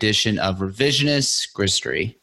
[0.00, 2.18] edition of Revisionist Grizzly,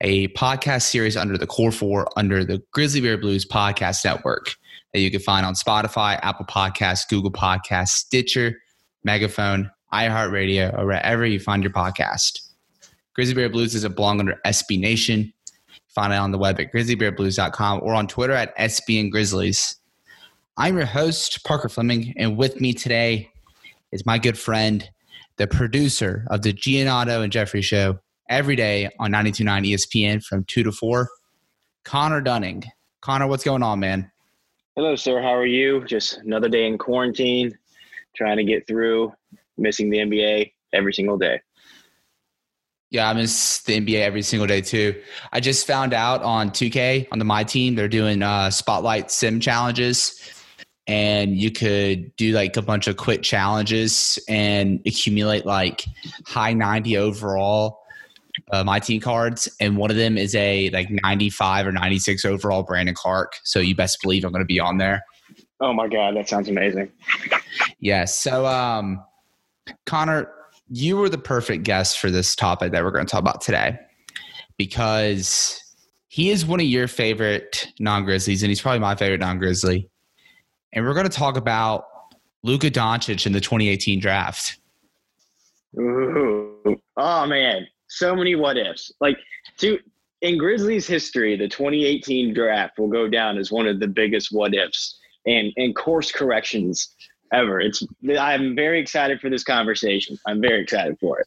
[0.00, 4.56] a podcast series under the Core Four under the Grizzly Bear Blues Podcast Network
[4.92, 8.58] that you can find on Spotify, Apple Podcasts, Google Podcasts, Stitcher,
[9.04, 12.40] Megaphone, iHeartRadio, or wherever you find your podcast.
[13.14, 15.32] Grizzly Bear Blues is a blog under SB Nation.
[15.94, 19.76] Find it on the web at grizzlybearblues.com or on Twitter at SB and Grizzlies.
[20.56, 23.30] I'm your host, Parker Fleming, and with me today
[23.92, 24.90] is my good friend,
[25.36, 30.62] the producer of the Giannotto and Jeffrey Show every day on 92.9 ESPN from 2
[30.62, 31.08] to 4,
[31.84, 32.64] Connor Dunning.
[33.00, 34.10] Connor, what's going on, man?
[34.76, 35.20] Hello, sir.
[35.20, 35.84] How are you?
[35.84, 37.52] Just another day in quarantine,
[38.16, 39.12] trying to get through,
[39.58, 41.40] missing the NBA every single day.
[42.90, 45.00] Yeah, I miss the NBA every single day too.
[45.32, 49.40] I just found out on 2K on the my team they're doing uh, spotlight sim
[49.40, 50.20] challenges,
[50.86, 55.84] and you could do like a bunch of quick challenges and accumulate like
[56.26, 57.82] high 90 overall
[58.50, 62.62] uh, my team cards, and one of them is a like 95 or 96 overall
[62.62, 63.36] Brandon Clarke.
[63.44, 65.04] So you best believe I'm going to be on there.
[65.60, 66.90] Oh my god, that sounds amazing.
[67.30, 67.42] Yes.
[67.80, 69.04] Yeah, so, um,
[69.86, 70.28] Connor,
[70.68, 73.78] you were the perfect guest for this topic that we're going to talk about today
[74.56, 75.62] because
[76.08, 79.88] he is one of your favorite non Grizzlies, and he's probably my favorite non Grizzly.
[80.72, 81.86] And we're going to talk about
[82.42, 84.58] Luka Doncic in the 2018 draft.
[85.78, 86.80] Ooh.
[86.96, 88.92] Oh man, so many what ifs.
[89.00, 89.16] Like
[89.58, 89.78] to
[90.20, 94.54] in Grizzlies history, the 2018 draft will go down as one of the biggest what
[94.54, 96.94] ifs and and course corrections
[97.32, 97.60] ever.
[97.60, 97.82] It's
[98.18, 100.18] I'm very excited for this conversation.
[100.26, 101.26] I'm very excited for it.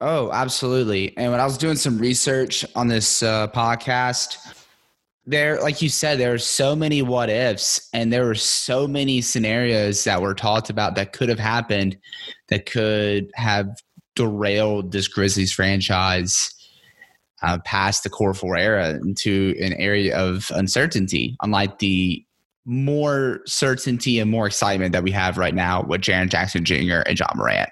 [0.00, 1.16] Oh, absolutely.
[1.16, 4.66] And when I was doing some research on this uh, podcast,
[5.28, 9.20] there, like you said, there are so many what ifs, and there were so many
[9.20, 11.98] scenarios that were talked about that could have happened
[12.48, 13.68] that could have
[14.16, 16.54] derailed this Grizzlies franchise
[17.42, 22.24] uh, past the core four era into an area of uncertainty, unlike the
[22.64, 27.00] more certainty and more excitement that we have right now with Jaren Jackson Jr.
[27.06, 27.68] and Ja Morant.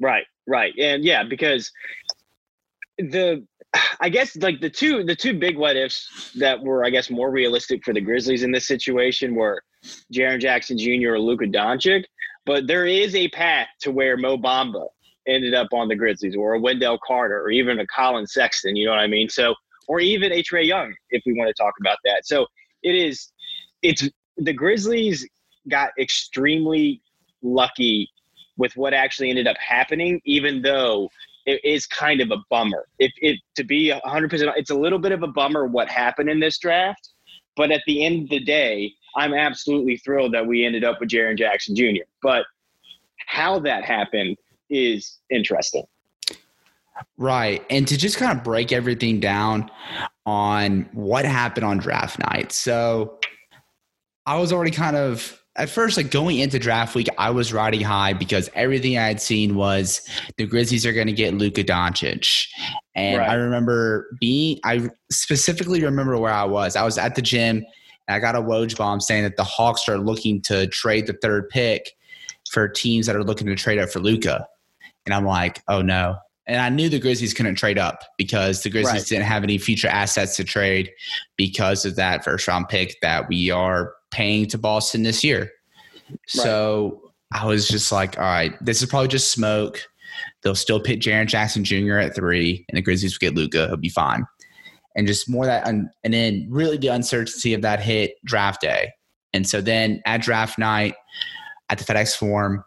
[0.00, 0.72] Right, right.
[0.76, 1.70] And yeah, because
[2.98, 3.46] the
[4.00, 7.30] I guess like the two the two big what ifs that were I guess more
[7.30, 9.62] realistic for the Grizzlies in this situation were
[10.12, 11.14] Jaren Jackson Jr.
[11.14, 12.04] or Luka Doncic.
[12.46, 14.86] But there is a path to where Mo Bamba
[15.26, 18.86] ended up on the Grizzlies or a Wendell Carter or even a Collin Sexton, you
[18.86, 19.28] know what I mean?
[19.28, 19.54] So
[19.86, 22.26] or even a Trae Young, if we want to talk about that.
[22.26, 22.46] So
[22.82, 23.30] it is
[23.82, 25.26] it's the Grizzlies
[25.68, 27.02] got extremely
[27.42, 28.08] lucky
[28.56, 31.08] with what actually ended up happening, even though
[31.48, 32.86] it is kind of a bummer.
[32.98, 36.40] If it to be 100%, it's a little bit of a bummer what happened in
[36.40, 37.08] this draft.
[37.56, 41.08] But at the end of the day, I'm absolutely thrilled that we ended up with
[41.08, 42.04] Jaren Jackson Jr.
[42.22, 42.44] But
[43.26, 44.36] how that happened
[44.68, 45.84] is interesting.
[47.16, 47.64] Right.
[47.70, 49.70] And to just kind of break everything down
[50.26, 52.52] on what happened on draft night.
[52.52, 53.18] So
[54.26, 57.80] I was already kind of at first like going into draft week, I was riding
[57.80, 62.46] high because everything I had seen was the Grizzlies are going to get Luka Doncic.
[62.94, 63.30] And right.
[63.30, 66.76] I remember being I specifically remember where I was.
[66.76, 67.64] I was at the gym
[68.06, 71.14] and I got a Woj bomb saying that the Hawks are looking to trade the
[71.14, 71.92] third pick
[72.50, 74.46] for teams that are looking to trade up for Luka.
[75.06, 76.16] And I'm like, oh no,
[76.48, 79.06] and I knew the Grizzlies couldn't trade up because the Grizzlies right.
[79.06, 80.90] didn't have any future assets to trade
[81.36, 85.50] because of that first round pick that we are paying to Boston this year.
[86.10, 86.18] Right.
[86.26, 89.80] So I was just like, all right, this is probably just smoke.
[90.42, 91.98] They'll still pick Jaren Jackson Jr.
[91.98, 93.66] at three, and the Grizzlies will get Luka.
[93.66, 94.24] He'll be fine.
[94.96, 98.90] And just more that, and then really the uncertainty of that hit draft day.
[99.32, 100.94] And so then at draft night
[101.68, 102.64] at the FedEx Forum,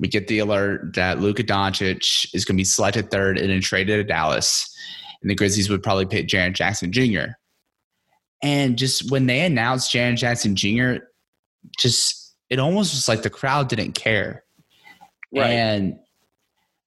[0.00, 3.60] we get the alert that Luka Doncic is going to be selected third and then
[3.60, 4.74] traded to Dallas.
[5.22, 7.32] And the Grizzlies would probably pick Jaren Jackson Jr.
[8.42, 11.04] And just when they announced Jaren Jackson Jr.,
[11.78, 14.44] just it almost was like the crowd didn't care.
[15.34, 15.50] Right.
[15.50, 15.98] And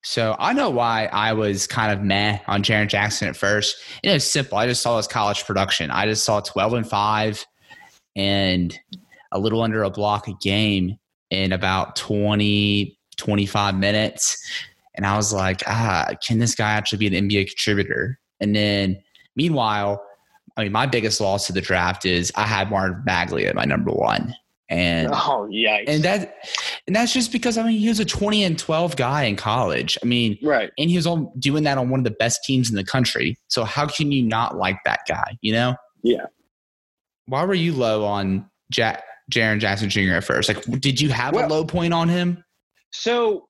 [0.03, 3.77] so I know why I was kind of meh on Jaren Jackson at first.
[4.03, 4.57] It was simple.
[4.57, 5.91] I just saw his college production.
[5.91, 7.45] I just saw 12 and 5
[8.15, 8.79] and
[9.31, 10.97] a little under a block a game
[11.29, 14.41] in about 20, 25 minutes.
[14.95, 18.19] And I was like, ah, can this guy actually be an NBA contributor?
[18.39, 19.01] And then
[19.35, 20.01] meanwhile,
[20.59, 23.63] I mean, my biggest loss to the draft is I had Marvin Bagley at my
[23.63, 24.35] number one.
[24.67, 26.35] And oh yeah, and that
[26.85, 29.97] and that's just because I mean he was a twenty and twelve guy in college.
[30.03, 32.69] I mean, right, and he was on, doing that on one of the best teams
[32.69, 33.37] in the country.
[33.47, 35.37] So how can you not like that guy?
[35.41, 35.75] You know?
[36.03, 36.25] Yeah.
[37.25, 40.15] Why were you low on Jack Jaren Jackson Jr.
[40.15, 40.49] at first?
[40.49, 42.43] Like, did you have well, a low point on him?
[42.91, 43.47] So,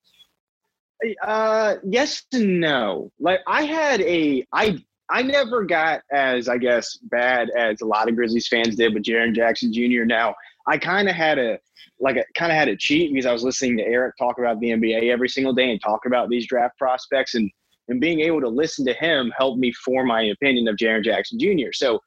[1.26, 3.12] uh, yes and no.
[3.20, 4.80] Like I had a, I
[5.10, 9.04] I never got as I guess bad as a lot of Grizzlies fans did with
[9.04, 10.06] Jaren Jackson Jr.
[10.06, 10.36] Now
[10.68, 11.60] I kind of had a
[12.00, 14.60] like a kind of had a cheat because I was listening to Eric talk about
[14.60, 17.50] the NBA every single day and talk about these draft prospects and
[17.88, 21.40] and being able to listen to him helped me form my opinion of Jaren Jackson
[21.40, 21.72] Jr.
[21.74, 22.00] So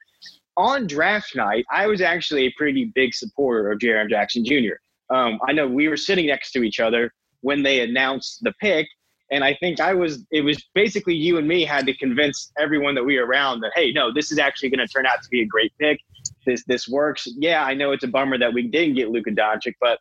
[0.56, 4.75] on draft night, I was actually a pretty big supporter of Jaren Jackson Jr.
[5.10, 8.87] Um, I know we were sitting next to each other when they announced the pick,
[9.32, 12.94] and I think I was, it was basically you and me had to convince everyone
[12.94, 15.29] that we were around that, hey, no, this is actually going to turn out to
[15.31, 15.99] be a great pick.
[16.46, 17.26] This, this works.
[17.38, 19.99] Yeah, I know it's a bummer that we didn't get Luka Doncic, but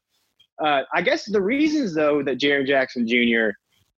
[0.61, 3.51] uh, I guess the reasons, though, that Jaren Jackson Jr.,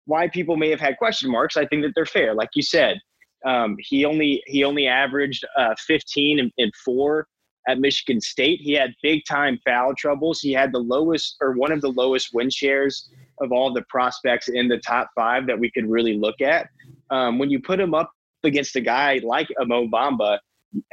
[0.05, 2.34] why people may have had question marks, I think that they're fair.
[2.34, 2.99] Like you said,
[3.46, 7.26] um, he only he only averaged uh, 15 and, and, four
[7.67, 8.61] at Michigan State.
[8.61, 10.40] He had big time foul troubles.
[10.40, 13.11] He had the lowest or one of the lowest win shares
[13.42, 16.68] of all the prospects in the top five that we could really look at.
[17.10, 18.10] Um, when you put him up
[18.44, 20.38] against a guy like a Mo Bamba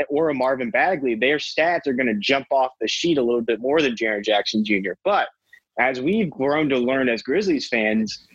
[0.09, 3.41] or a Marvin Bagley, their stats are going to jump off the sheet a little
[3.41, 4.93] bit more than Jaren Jackson Jr.
[5.03, 5.29] But
[5.79, 8.27] as we've grown to learn as Grizzlies fans,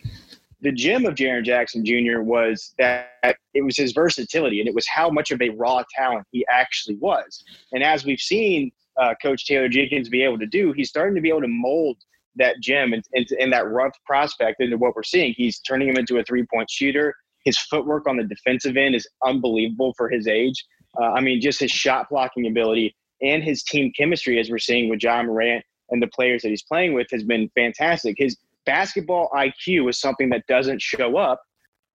[0.61, 2.21] the gem of Jaren Jackson Jr.
[2.21, 6.25] was that it was his versatility and it was how much of a raw talent
[6.31, 7.43] he actually was.
[7.71, 11.21] And as we've seen uh, Coach Taylor Jenkins be able to do, he's starting to
[11.21, 11.97] be able to mold
[12.37, 15.33] that gem and, and, and that rough prospect into what we're seeing.
[15.35, 17.15] He's turning him into a three point shooter.
[17.43, 20.65] His footwork on the defensive end is unbelievable for his age.
[20.99, 24.89] Uh, I mean, just his shot blocking ability and his team chemistry, as we're seeing
[24.89, 28.15] with Ja Morant and the players that he's playing with, has been fantastic.
[28.17, 31.41] His basketball IQ is something that doesn't show up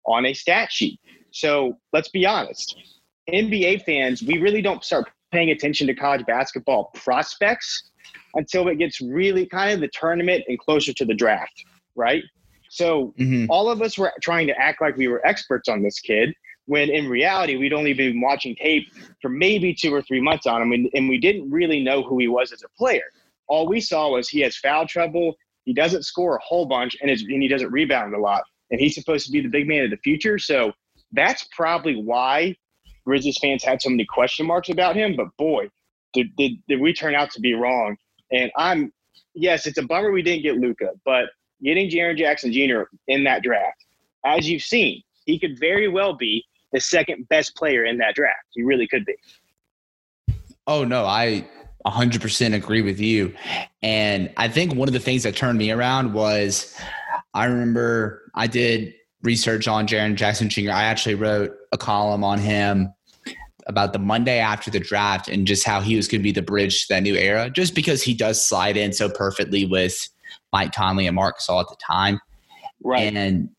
[0.07, 1.01] on a stat sheet.
[1.33, 2.77] So let's be honest.
[3.29, 7.90] NBA fans, we really don't start paying attention to college basketball prospects
[8.35, 11.65] until it gets really kind of the tournament and closer to the draft,
[11.95, 12.23] right?
[12.69, 13.47] So mm-hmm.
[13.51, 16.35] all of us were trying to act like we were experts on this kid
[16.67, 18.87] when in reality we'd only been watching tape
[19.21, 22.19] for maybe two or three months on him and, and we didn't really know who
[22.19, 23.03] he was as a player.
[23.49, 25.35] All we saw was he has foul trouble,
[25.65, 28.43] he doesn't score a whole bunch, and, and he doesn't rebound a lot.
[28.71, 30.39] And he's supposed to be the big man of the future.
[30.39, 30.73] So
[31.13, 32.57] that's probably why
[33.05, 35.17] Grizzlies fans had so many question marks about him.
[35.17, 35.69] But boy,
[36.13, 37.97] did, did, did we turn out to be wrong.
[38.33, 38.93] And I'm,
[39.35, 41.27] yes, it's a bummer we didn't get Luka, but
[41.63, 42.83] getting Jaren Jackson Jr.
[43.09, 43.85] in that draft,
[44.25, 48.47] as you've seen, he could very well be the second best player in that draft.
[48.51, 49.15] He really could be.
[50.67, 51.49] Oh no, I
[51.87, 53.35] 100% agree with you.
[53.83, 56.77] And I think one of the things that turned me around was
[57.35, 60.71] I remember I did research on Jaren Jackson Jr.
[60.71, 62.93] I actually wrote a column on him
[63.67, 66.43] about the Monday after the draft and just how he was going to be the
[66.43, 70.09] bridge to that new era, just because he does slide in so perfectly with
[70.53, 72.21] Mike Conley and Marc Gasol at the time.
[72.83, 73.15] Right.
[73.15, 73.51] And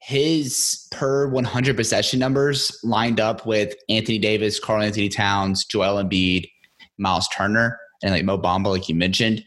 [0.00, 6.48] his per 100 possession numbers lined up with Anthony Davis, Karl-Anthony Towns, Joel Embiid,
[6.98, 9.44] Miles Turner and like Mo Bamba, like you mentioned,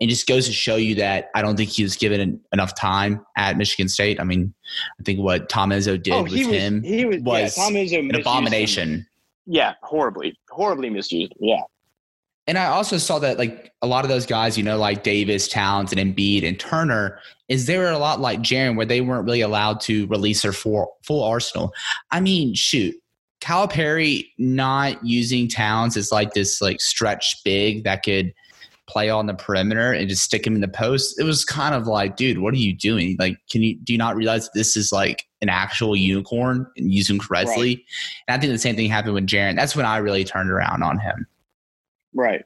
[0.00, 3.24] and just goes to show you that I don't think he was given enough time
[3.36, 4.20] at Michigan State.
[4.20, 4.54] I mean,
[5.00, 8.14] I think what Tom Izzo did oh, with was, him he was, was yeah, an
[8.14, 9.06] abomination.
[9.46, 11.32] Yeah, horribly, horribly misused.
[11.38, 11.62] Yeah.
[12.48, 15.48] And I also saw that like a lot of those guys, you know, like Davis,
[15.48, 19.24] Towns, and Embiid and Turner, is they were a lot like Jaren, where they weren't
[19.24, 21.72] really allowed to release their full full arsenal.
[22.12, 22.94] I mean, shoot,
[23.40, 28.32] Calipari not using Towns is like this like stretch big that could
[28.86, 31.18] play on the perimeter and just stick him in the post.
[31.18, 33.16] It was kind of like, dude, what are you doing?
[33.18, 37.10] Like, can you do you not realize this is like an actual unicorn and use
[37.10, 37.76] him correctly?
[37.76, 37.84] Right.
[38.28, 39.56] And I think the same thing happened with Jaren.
[39.56, 41.26] That's when I really turned around on him.
[42.14, 42.44] Right.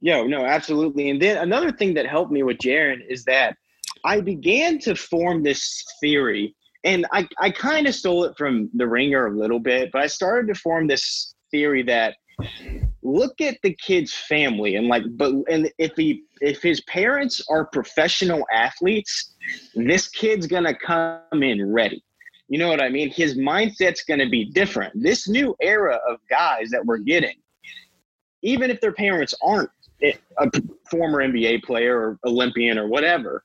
[0.00, 1.10] Yo, no, absolutely.
[1.10, 3.56] And then another thing that helped me with Jaren is that
[4.04, 8.86] I began to form this theory and I, I kind of stole it from the
[8.86, 12.16] ringer a little bit, but I started to form this theory that
[13.02, 17.66] look at the kid's family and like but and if he if his parents are
[17.66, 19.34] professional athletes,
[19.74, 22.02] this kid's gonna come in ready.
[22.48, 23.10] You know what I mean?
[23.10, 25.00] His mindset's gonna be different.
[25.00, 27.36] This new era of guys that we're getting,
[28.42, 29.70] even if their parents aren't
[30.02, 30.50] a
[30.90, 33.44] former NBA player or Olympian or whatever,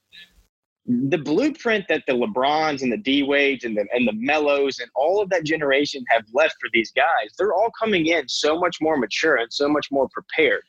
[0.89, 4.89] the blueprint that the LeBrons and the D Wades and the and the Melos and
[4.96, 8.77] all of that generation have left for these guys, they're all coming in so much
[8.81, 10.63] more mature and so much more prepared.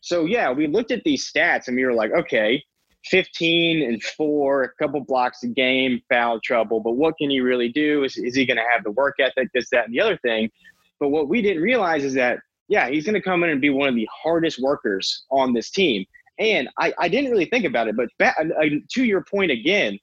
[0.00, 2.64] So yeah, we looked at these stats and we were like, okay,
[3.04, 7.68] 15 and four, a couple blocks a game, foul trouble, but what can he really
[7.68, 8.04] do?
[8.04, 10.50] Is, is he going to have the work ethic, this, that, and the other thing?
[10.98, 13.70] But what we didn't realize is that, yeah, he's going to come in and be
[13.70, 16.04] one of the hardest workers on this team.
[16.38, 19.98] And I, I didn't really think about it, but back, uh, to your point again,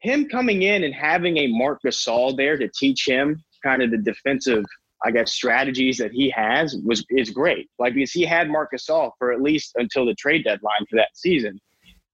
[0.00, 3.98] him coming in and having a Marc Gasol there to teach him kind of the
[3.98, 4.64] defensive,
[5.04, 7.68] I guess, strategies that he has was is great.
[7.78, 11.10] Like because he had Marc Gasol for at least until the trade deadline for that
[11.14, 11.60] season,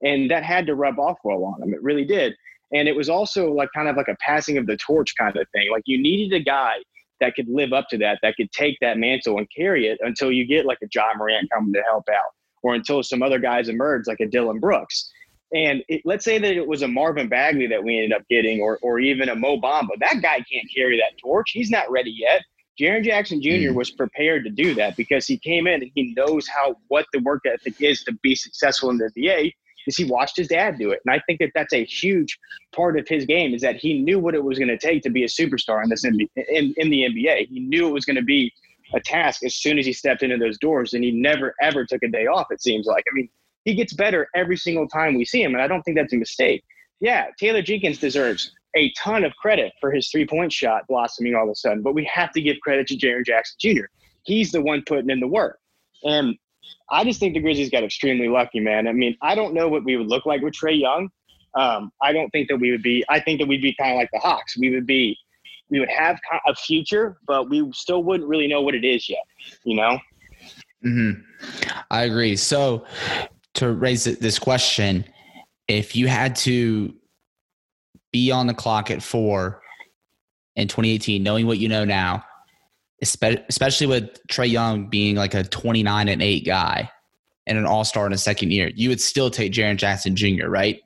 [0.02, 1.73] and that had to rub off well on him.
[1.73, 2.35] It really did.
[2.73, 5.47] And it was also like kind of like a passing of the torch kind of
[5.54, 5.71] thing.
[5.73, 6.75] Like you needed a guy
[7.21, 10.30] that could live up to that, that could take that mantle and carry it until
[10.30, 13.68] you get like a Ja Morant coming to help out, or until some other guys
[13.68, 15.10] emerge like a Dillon Brooks.
[15.54, 18.60] And it, let's say that it was a Marvin Bagley that we ended up getting,
[18.60, 19.98] or or even a Mo Bamba.
[19.98, 21.50] That guy can't carry that torch.
[21.52, 22.42] He's not ready yet.
[22.78, 23.70] Jaren Jackson Jr.
[23.70, 23.74] Mm.
[23.74, 27.18] was prepared to do that because he came in and he knows how what the
[27.20, 30.90] work ethic is to be successful in the NBA because he watched his dad do
[30.90, 31.00] it.
[31.04, 32.38] And I think that that's a huge
[32.74, 35.10] part of his game is that he knew what it was going to take to
[35.10, 37.48] be a superstar in this in, in, in the NBA.
[37.48, 38.52] He knew it was going to be
[38.95, 42.02] a task as soon as he stepped into those doors, and he never ever took
[42.02, 42.47] a day off.
[42.50, 43.04] It seems like.
[43.11, 43.28] I mean,
[43.64, 46.16] he gets better every single time we see him, and I don't think that's a
[46.16, 46.64] mistake.
[47.00, 51.45] Yeah, Taylor Jenkins deserves a ton of credit for his three point shot blossoming all
[51.45, 53.85] of a sudden, but we have to give credit to Jaren Jackson Jr.
[54.23, 55.59] He's the one putting in the work.
[56.04, 56.37] And
[56.90, 58.87] I just think the Grizzlies got extremely lucky, man.
[58.87, 61.09] I mean, I don't know what we would look like with Trae Young.
[61.54, 63.04] Um, I don't think that we would be.
[63.09, 64.57] I think that we'd be kind of like the Hawks.
[64.59, 65.16] We would be.
[65.70, 69.25] We would have a future, but we still wouldn't really know what it is yet.
[69.64, 69.98] You know.
[70.82, 71.12] Hmm.
[71.90, 72.37] I agree.
[72.37, 72.84] So,
[73.54, 75.04] to raise this question,
[75.66, 76.94] if you had to
[78.12, 79.60] be on the clock at four
[80.56, 82.25] in 2018, knowing what you know now,
[83.02, 86.90] especially with Trae Young being like a 29 and 8 guy
[87.46, 90.48] and an all star in a second year, you would still take Jaren Jackson Jr.,
[90.48, 90.80] right?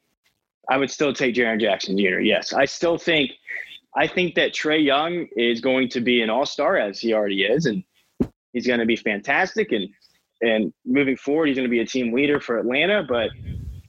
[0.68, 2.52] I would still take Jaren Jackson Jr., yes.
[2.52, 3.32] I still think.
[3.96, 7.42] I think that Trae Young is going to be an all star as he already
[7.42, 7.84] is, and
[8.52, 9.72] he's going to be fantastic.
[9.72, 9.88] And
[10.40, 13.04] and moving forward, he's going to be a team leader for Atlanta.
[13.08, 13.30] But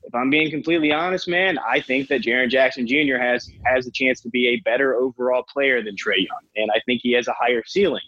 [0.04, 3.18] if I'm being completely honest, man, I think that Jaren Jackson Jr.
[3.18, 6.80] has has a chance to be a better overall player than Trae Young, and I
[6.86, 8.04] think he has a higher ceiling,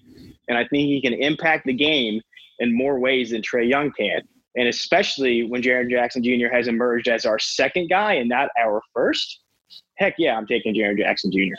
[0.47, 2.21] and I think he can impact the game
[2.59, 4.21] in more ways than Trae Young can,
[4.55, 6.47] and especially when Jaren Jackson Jr.
[6.51, 9.41] has emerged as our second guy and not our first.
[9.97, 11.55] Heck yeah, I'm taking Jaren Jackson Jr.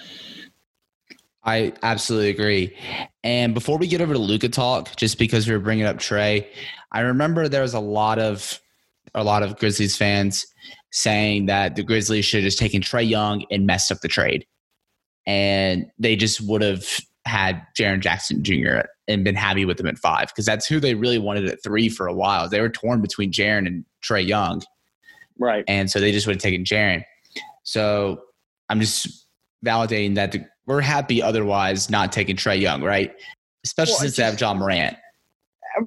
[1.45, 2.77] I absolutely agree.
[3.23, 6.47] And before we get over to Luka talk, just because we were bringing up Trae,
[6.93, 8.61] I remember there was a lot of
[9.15, 10.47] a lot of Grizzlies fans
[10.91, 14.45] saying that the Grizzlies should have just taken Trae Young and messed up the trade.
[15.27, 16.85] And they just would have
[17.25, 18.83] had Jaren Jackson Jr.
[19.09, 21.89] and been happy with him at five because that's who they really wanted at three
[21.89, 22.49] for a while.
[22.49, 24.63] They were torn between Jaren and Trae Young.
[25.39, 25.65] Right.
[25.69, 27.03] And so they just would have taken Jaren.
[27.63, 28.23] So
[28.69, 29.27] I'm just
[29.65, 33.15] validating that the, we're happy otherwise not taking Trae Young, right?
[33.65, 34.97] Especially well, since they have Ja Morant.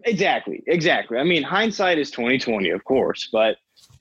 [0.05, 1.17] Exactly, exactly.
[1.17, 3.57] I mean, hindsight is twenty twenty, of course, but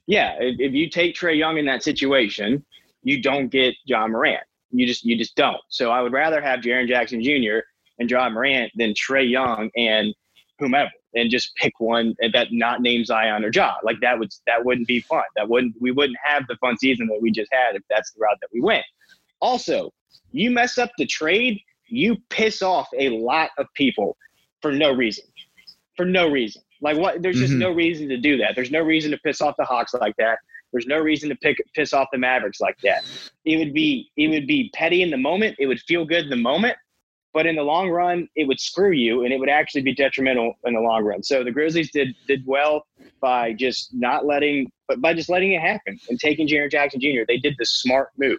[0.06, 2.64] yeah, if, if, you take Trae Young in that situation,
[3.02, 4.42] you don't get Ja Morant.
[4.70, 5.60] You just you just don't.
[5.68, 7.60] So I would rather have Jaren Jackson Jr.
[7.98, 10.14] and Ja Morant than Trae Young and
[10.58, 13.74] whomever, and just pick one that not named Zion or Ja.
[13.82, 15.24] Like that would that wouldn't be fun.
[15.36, 18.20] That wouldn't we wouldn't have the fun season that we just had if that's the
[18.20, 18.84] route that we went.
[19.40, 19.92] Also,
[20.32, 24.16] you mess up the trade, you piss off a lot of people
[24.60, 25.24] for no reason
[25.96, 26.62] for no reason.
[26.80, 27.22] Like what?
[27.22, 27.60] There's just mm-hmm.
[27.60, 28.52] no reason to do that.
[28.54, 30.38] There's no reason to piss off the Hawks like that.
[30.72, 33.04] There's no reason to pick piss off the Mavericks like that.
[33.44, 35.56] It would be it would be petty in the moment.
[35.58, 36.76] It would feel good in the moment,
[37.34, 40.54] but in the long run, it would screw you, and it would actually be detrimental
[40.64, 41.22] in the long run.
[41.22, 42.86] So the Grizzlies did did well
[43.20, 47.22] by just not letting, but by just letting it happen and taking Jaren Jackson Jr.
[47.26, 48.38] They did the smart move.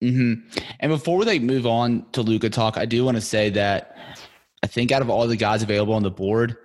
[0.00, 0.34] Hmm.
[0.80, 3.96] And before like move on to Luka talk, I do want to say that
[4.62, 6.56] I think out of all the guys available on the board,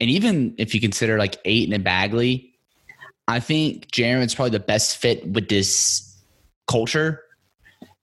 [0.00, 2.54] and even if you consider like Ayton and Bagley,
[3.28, 6.16] I think Jaren's probably the best fit with this
[6.66, 7.22] culture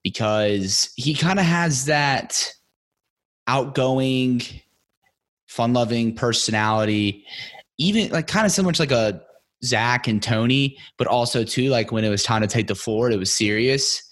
[0.04, 2.42] because he kind of has that
[3.48, 4.42] outgoing,
[5.48, 7.26] fun loving personality,
[7.78, 9.22] even like kind of so much like a
[9.64, 13.10] Zach and Tony, but also too like when it was time to take the floor,
[13.12, 14.04] it was serious.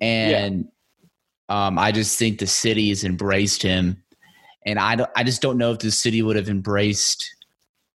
[0.00, 0.68] And
[1.48, 1.66] yeah.
[1.66, 4.02] um, I just think the city has embraced him
[4.66, 7.24] and I don't, I just don't know if the city would have embraced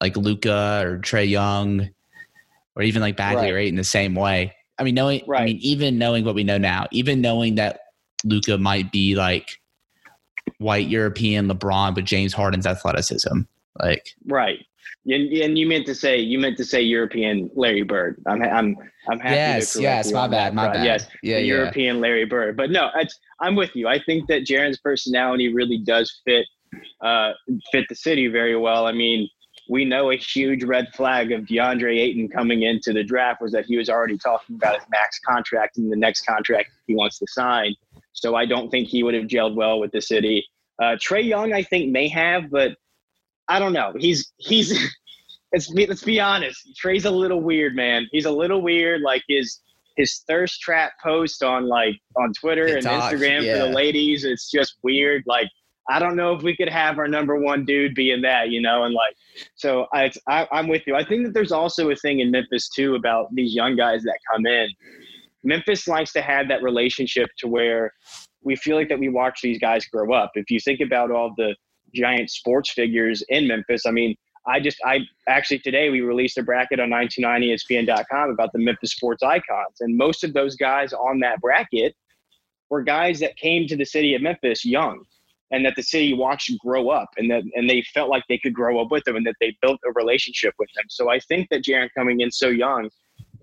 [0.00, 1.90] like Luka or Trae Young
[2.74, 3.52] or even like Bagley right.
[3.52, 4.54] or Ayton the same way.
[4.82, 5.42] I mean, knowing, right.
[5.42, 7.78] I mean, even knowing what we know now, even knowing that
[8.24, 9.60] Luka might be like
[10.58, 13.42] white European LeBron, but James Harden's athleticism,
[13.80, 14.58] like right.
[15.06, 18.20] And, and you meant to say you meant to say European Larry Bird.
[18.26, 18.76] I'm I'm
[19.08, 19.36] I'm happy.
[19.36, 20.84] Yes, yes, my bad, my bad.
[20.84, 21.44] Yes, yeah, yeah.
[21.44, 22.56] European Larry Bird.
[22.56, 22.90] But no,
[23.40, 23.86] I'm with you.
[23.86, 26.46] I think that Jaren's personality really does fit
[27.00, 27.34] uh,
[27.70, 28.86] fit the city very well.
[28.86, 29.28] I mean,
[29.72, 33.64] we know a huge red flag of DeAndre Ayton coming into the draft was that
[33.64, 37.26] he was already talking about his max contract and the next contract he wants to
[37.26, 37.74] sign.
[38.12, 40.46] So I don't think he would have gelled well with the city.
[40.78, 42.76] Uh, Trae Young, I think, may have, but
[43.48, 43.94] I don't know.
[43.98, 44.94] He's he's.
[45.54, 46.58] let's be let's be honest.
[46.78, 48.06] Trae's a little weird, man.
[48.12, 49.00] He's a little weird.
[49.00, 49.60] Like his
[49.96, 53.52] his thirst trap post on like on Twitter TikTok, and Instagram yeah.
[53.54, 54.24] for the ladies.
[54.24, 55.22] It's just weird.
[55.26, 55.48] Like
[55.88, 58.84] I don't know if we could have our number one dude being that, you know,
[58.84, 59.16] and like,
[59.56, 60.94] so I, I, I'm with you.
[60.94, 64.18] I think that there's also a thing in Memphis too about these young guys that
[64.30, 64.68] come in.
[65.42, 67.92] Memphis likes to have that relationship to where
[68.42, 70.30] we feel like that we watch these guys grow up.
[70.34, 71.56] If you think about all the
[71.94, 74.14] giant sports figures in Memphis, I mean,
[74.46, 79.22] I just, I actually today we released a bracket on 929ESPN.com about the Memphis sports
[79.22, 79.80] icons.
[79.80, 81.94] And most of those guys on that bracket
[82.70, 85.04] were guys that came to the city of Memphis young
[85.52, 88.54] and that the city watched grow up and that and they felt like they could
[88.54, 90.84] grow up with them and that they built a relationship with them.
[90.88, 92.90] So I think that Jaren coming in so young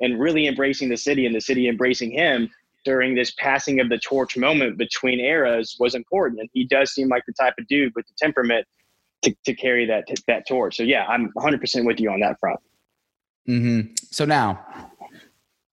[0.01, 2.49] and really embracing the city and the city embracing him
[2.85, 6.41] during this passing of the torch moment between eras was important.
[6.41, 8.65] And he does seem like the type of dude with the temperament
[9.21, 10.77] to, to carry that that torch.
[10.77, 12.59] So yeah, I'm 100% with you on that front.
[13.47, 13.93] Mm-hmm.
[14.11, 14.65] So now,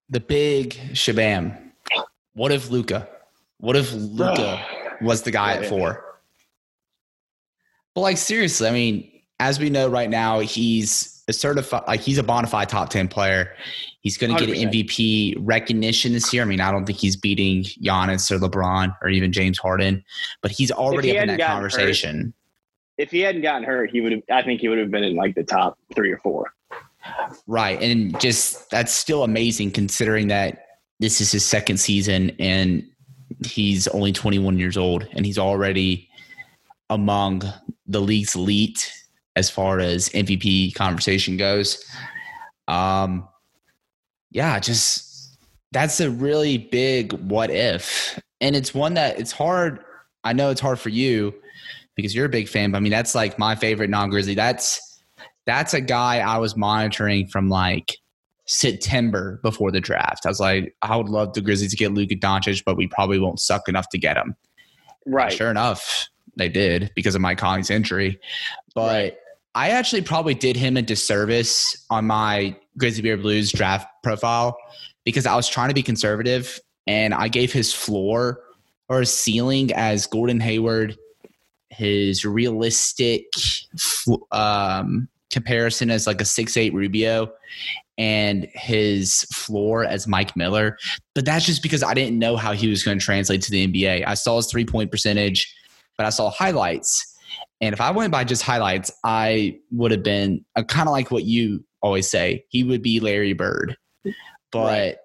[0.08, 1.56] the big shabam.
[2.34, 3.08] What if Luka?
[3.58, 4.64] What if Luka
[5.00, 6.05] was the guy at four?
[7.96, 9.10] But like seriously, I mean,
[9.40, 13.08] as we know right now, he's a certified like he's a bona fide top ten
[13.08, 13.56] player.
[14.00, 16.42] He's going to get an MVP recognition this year.
[16.42, 20.04] I mean, I don't think he's beating Giannis or LeBron or even James Harden,
[20.42, 22.20] but he's already he up in that conversation.
[22.20, 22.32] Hurt,
[22.98, 24.22] if he hadn't gotten hurt, he would have.
[24.30, 26.52] I think he would have been in like the top three or four.
[27.46, 30.66] Right, and just that's still amazing considering that
[31.00, 32.86] this is his second season and
[33.46, 36.08] he's only 21 years old and he's already
[36.90, 37.42] among
[37.88, 38.92] the league's elite
[39.36, 41.84] as far as MVP conversation goes.
[42.68, 43.28] Um,
[44.30, 45.38] yeah, just
[45.72, 49.80] that's a really big what if, and it's one that it's hard.
[50.24, 51.34] I know it's hard for you
[51.94, 54.34] because you're a big fan, but I mean that's like my favorite non-Grizzly.
[54.34, 54.80] That's
[55.46, 57.96] that's a guy I was monitoring from like
[58.46, 60.26] September before the draft.
[60.26, 63.18] I was like, I would love the Grizzlies to get Luka Doncic, but we probably
[63.18, 64.34] won't suck enough to get him.
[65.06, 65.28] Right.
[65.28, 68.20] And sure enough, they did because of Mike Conley's injury.
[68.74, 69.16] But right.
[69.54, 74.56] I actually probably did him a disservice on my Grizzly Bear Blues draft profile
[75.04, 78.40] because I was trying to be conservative and I gave his floor
[78.88, 80.96] or his ceiling as Gordon Hayward,
[81.70, 83.24] his realistic
[84.30, 87.32] um, comparison as like a six eight Rubio,
[87.98, 90.76] and his floor as Mike Miller.
[91.14, 93.66] But that's just because I didn't know how he was going to translate to the
[93.66, 94.06] NBA.
[94.06, 95.52] I saw his three point percentage
[95.96, 97.14] but I saw highlights.
[97.60, 101.10] And if I went by just highlights, I would have been uh, kind of like
[101.10, 102.44] what you always say.
[102.48, 103.76] He would be Larry Bird.
[104.52, 104.96] But right.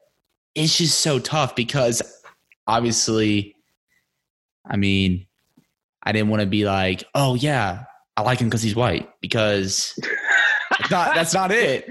[0.56, 2.02] it's just so tough because
[2.68, 3.56] obviously,
[4.66, 5.26] I mean,
[6.04, 7.86] I didn't want to be like, oh, yeah,
[8.18, 9.98] I like him because he's white because
[10.78, 11.86] that's not, that's not it.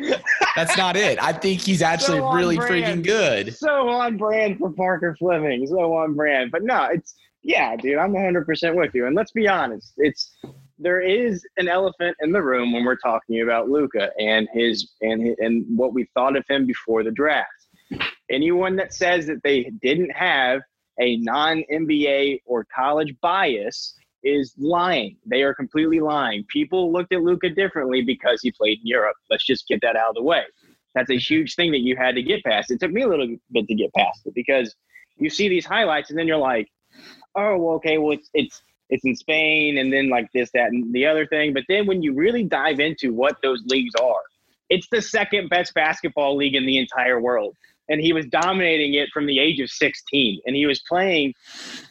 [0.56, 1.22] That's not it.
[1.22, 2.72] I think he's actually so really brand.
[2.72, 3.56] freaking good.
[3.56, 5.66] So on brand for Parker Fleming.
[5.66, 6.50] So on brand.
[6.50, 9.06] But no, it's yeah, dude, I'm 100% with you.
[9.06, 10.36] And let's be honest, it's
[10.78, 15.36] there is an elephant in the room when we're talking about Luka and his and
[15.38, 17.48] and what we thought of him before the draft.
[18.30, 20.60] Anyone that says that they didn't have
[21.00, 25.16] a non-NBA or college bias is lying.
[25.24, 26.44] They are completely lying.
[26.48, 29.16] People looked at Luka differently because he played in Europe.
[29.30, 30.42] Let's just get that out of the way.
[30.94, 31.34] That's a mm-hmm.
[31.34, 32.70] huge thing that you had to get past.
[32.70, 34.74] It took me a little bit to get past it because
[35.16, 36.68] you see these highlights and then you're like,
[37.34, 40.92] oh, well, okay, well, it's it's it's in Spain, and then like this, that, and
[40.92, 41.52] the other thing.
[41.52, 44.22] But then when you really dive into what those leagues are,
[44.68, 47.56] it's the second best basketball league in the entire world.
[47.88, 50.40] And he was dominating it from the age of 16.
[50.46, 51.34] And he was playing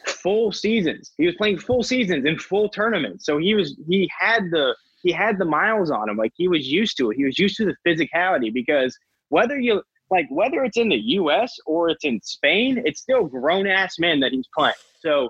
[0.06, 1.12] full seasons.
[1.18, 3.26] He was playing full seasons in full tournaments.
[3.26, 6.16] So he was he had the he had the miles on him.
[6.16, 7.16] Like he was used to it.
[7.16, 8.98] He was used to the physicality because
[9.28, 13.66] whether you like whether it's in the US or it's in Spain, it's still grown
[13.66, 14.74] ass men that he's playing.
[15.00, 15.28] So,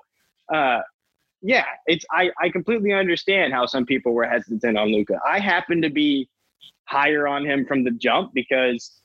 [0.52, 0.80] uh,
[1.42, 5.18] yeah, it's I, I completely understand how some people were hesitant on Luka.
[5.26, 6.28] I happen to be
[6.84, 9.00] higher on him from the jump because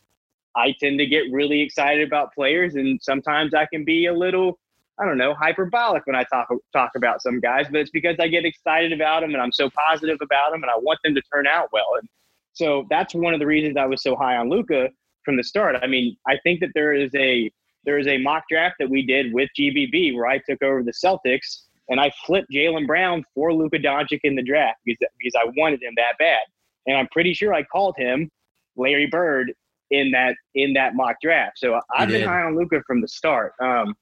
[0.55, 4.59] I tend to get really excited about players, and sometimes I can be a little,
[4.99, 7.67] I don't know, hyperbolic when I talk talk about some guys.
[7.69, 10.69] But it's because I get excited about them, and I'm so positive about them, and
[10.69, 11.97] I want them to turn out well.
[11.99, 12.09] And
[12.53, 14.89] so that's one of the reasons I was so high on Luka
[15.25, 15.75] from the start.
[15.81, 17.51] I mean, I think that there is a
[17.83, 20.91] there is a mock draft that we did with GBB where I took over the
[20.93, 25.51] Celtics and I flipped Jaylen Brown for Luka Doncic in the draft because, because I
[25.55, 26.41] wanted him that bad.
[26.87, 28.29] and I'm pretty sure I called him
[28.75, 29.53] Larry Bird
[29.91, 31.59] in that in that mock draft.
[31.59, 33.53] So I've been high on Luka from the start.
[33.61, 33.93] Um,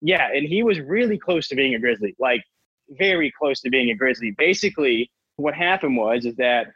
[0.00, 2.42] yeah, and he was really close to being a Grizzly, like
[2.90, 4.34] very close to being a Grizzly.
[4.38, 6.68] Basically, what happened was is that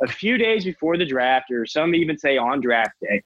[0.00, 3.22] a few days before the draft, or some even say on draft day,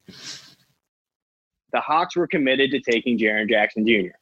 [1.72, 4.16] the Hawks were committed to taking Jaren Jackson Jr.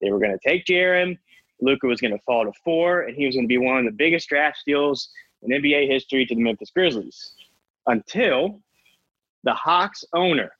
[0.00, 1.18] They were going to take Jaren.
[1.60, 3.84] Luka was going to fall to four, and he was going to be one of
[3.84, 5.08] the biggest draft steals
[5.42, 7.34] in NBA history to the Memphis Grizzlies.
[7.86, 8.60] Until
[9.44, 10.50] the Hawks owner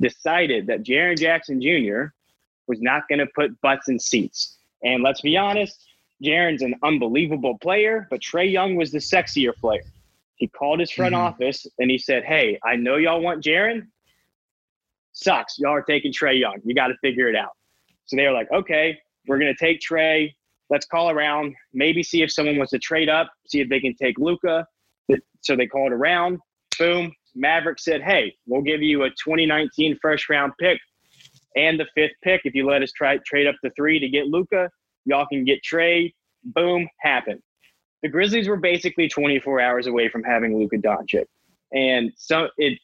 [0.00, 2.12] decided that Jaren Jackson Jr.
[2.66, 4.58] was not going to put butts in seats.
[4.84, 5.88] And let's be honest,
[6.22, 9.82] Jaren's an unbelievable player, but Trae Young was the sexier player.
[10.36, 11.24] He called his front mm-hmm.
[11.24, 13.86] office and he said, Hey, I know y'all want Jaren.
[15.12, 15.58] Sucks.
[15.58, 16.58] Y'all are taking Trae Young.
[16.64, 17.52] You got to figure it out.
[18.04, 20.32] So they were like, Okay, we're going to take Trae.
[20.68, 23.94] Let's call around, maybe see if someone wants to trade up, see if they can
[23.94, 24.66] take Luka.
[25.42, 26.38] So they called around.
[26.76, 27.12] Boom.
[27.36, 30.78] Maverick said, Hey, we'll give you a 2019 first round pick
[31.56, 34.26] and the fifth pick if you let us try trade up the three to get
[34.26, 34.68] Luka.
[35.06, 36.12] Y'all can get Trae.
[36.44, 37.40] Boom, happened.
[38.06, 41.24] The Grizzlies were basically 24 hours away from having Luka Doncic,
[41.72, 42.78] and so it.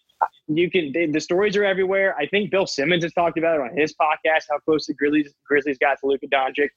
[0.48, 2.16] You can the stories are everywhere.
[2.18, 5.32] I think Bill Simmons has talked about it on his podcast how close the Grizzlies
[5.46, 6.70] Grizzlies got to Luka Doncic.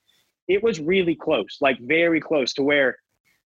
[0.47, 2.97] It was really close, like very close to where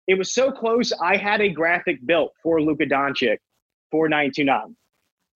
[0.08, 0.92] it was so close.
[1.00, 3.38] I had a graphic built for Luka Doncic
[3.92, 4.76] for 929.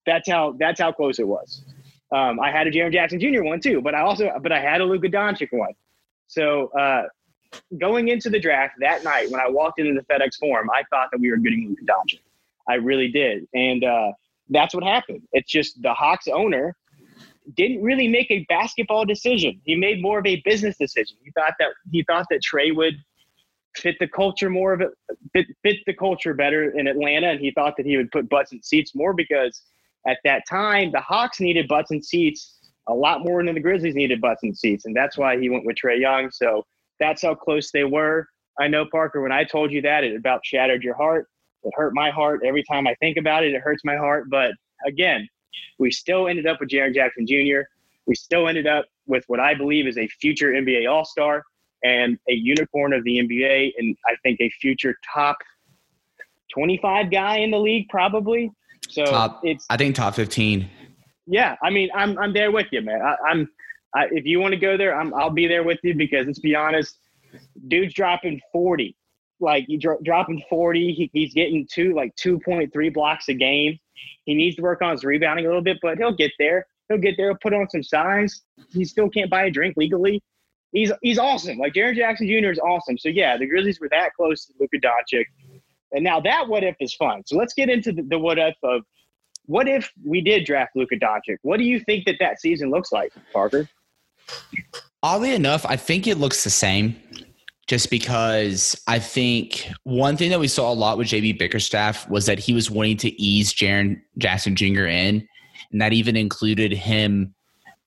[0.08, 1.64] That's how that's how close it was.
[2.12, 3.44] Um, I had a Jaren Jackson Jr.
[3.44, 5.74] one too, but I also but I had a Luka Doncic one.
[6.26, 7.04] So uh,
[7.80, 11.10] going into the draft that night, when I walked into the FedEx Forum, I thought
[11.12, 12.20] that we were getting Luka Doncic.
[12.70, 14.12] I really did, and uh,
[14.50, 15.22] that's what happened.
[15.34, 16.76] It's just the Hawks owner
[17.56, 19.60] didn't really make a basketball decision.
[19.66, 21.18] He made more of a business decision.
[21.24, 22.96] He thought that he thought that Trae would
[23.76, 24.90] fit the culture more of it,
[25.34, 28.52] fit, fit the culture better in Atlanta, and he thought that he would put butts
[28.52, 29.64] in seats more because
[30.08, 33.96] at that time the Hawks needed butts and seats a lot more than the Grizzlies
[33.96, 36.30] needed butts and seats, and that's why he went with Trae Young.
[36.32, 36.66] So
[37.02, 38.28] that's how close they were.
[38.60, 39.22] I know Parker.
[39.22, 41.28] When I told you that, it about shattered your heart.
[41.64, 43.54] It hurt my heart every time I think about it.
[43.54, 44.30] It hurts my heart.
[44.30, 44.52] But
[44.88, 45.28] again,
[45.80, 47.62] we still ended up with Jaren Jackson Jr.
[48.08, 51.44] We still ended up with what I believe is a future NBA All Star
[51.84, 55.38] and a unicorn of the NBA, and I think a future top
[56.54, 58.52] 25 guy in the league, probably.
[58.88, 60.70] So top, it's I think top 15
[61.28, 63.02] yeah, I mean, I'm I'm there with you, man.
[63.02, 63.50] I, am
[63.96, 66.56] if you want to go there, I'm I'll be there with you because let's be
[66.56, 66.98] honest,
[67.68, 68.96] dude's dropping 40,
[69.40, 70.94] like he dro- dropping 40.
[70.94, 73.78] He, he's getting two like 2.3 blocks a game.
[74.26, 76.66] He needs to work on his rebounding a little bit, but he'll get there.
[76.90, 77.28] He'll get there.
[77.28, 78.42] He'll put on some size.
[78.70, 80.22] He still can't buy a drink legally.
[80.72, 81.58] He's he's awesome.
[81.58, 82.52] Like Jaren Jackson Jr.
[82.52, 82.98] is awesome.
[82.98, 85.26] So yeah, the Grizzlies were that close to Luka Doncic.
[85.92, 87.24] And now that what if is fun.
[87.26, 88.84] So let's get into the, the what if of
[89.46, 91.38] what if we did draft Luka Doncic?
[91.42, 93.68] What do you think that that season looks like, Parker?
[95.04, 96.96] Oddly enough, I think it looks the same.
[97.68, 102.26] Just because I think one thing that we saw a lot with JB Bickerstaff was
[102.26, 104.88] that he was wanting to ease Jaren Jackson Jr.
[104.88, 105.26] in,
[105.72, 107.34] and that even included him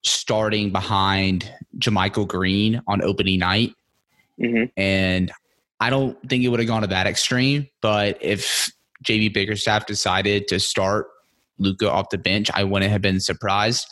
[0.02, 3.74] starting behind JaMychal Green on opening night.
[4.40, 4.64] Mm-hmm.
[4.76, 5.30] And
[5.80, 8.70] I don't think it would have gone to that extreme, but if
[9.04, 11.08] JB Bickerstaff decided to start
[11.58, 13.86] Luka off the bench, I wouldn't have been surprised.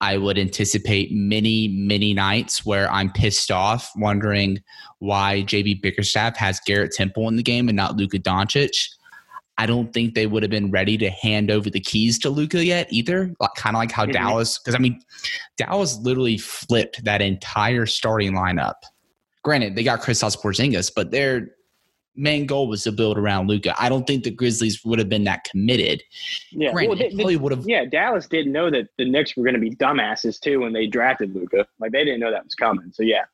[0.00, 4.62] I would anticipate many, many nights where I'm pissed off, wondering
[5.00, 8.88] why JB Bickerstaff has Garrett Temple in the game and not Luka Doncic.
[9.60, 12.64] I don't think they would have been ready to hand over the keys to Luka
[12.64, 13.34] yet either.
[13.40, 14.12] Like, kind of like how mm-hmm.
[14.12, 15.00] Dallas, because I mean,
[15.56, 18.74] Dallas literally flipped that entire starting lineup.
[19.42, 21.48] Granted, they got Kristaps Porzingis, but they're
[22.18, 23.74] main goal was to build around Luka.
[23.80, 26.02] I don't think the Grizzlies would have been that committed.
[26.50, 27.64] Yeah, Granted, well, they, probably would have.
[27.66, 30.86] Yeah, Dallas didn't know that the Knicks were going to be dumbasses too when they
[30.86, 31.66] drafted Luka.
[31.78, 32.90] Like they didn't know that was coming.
[32.92, 33.24] So yeah,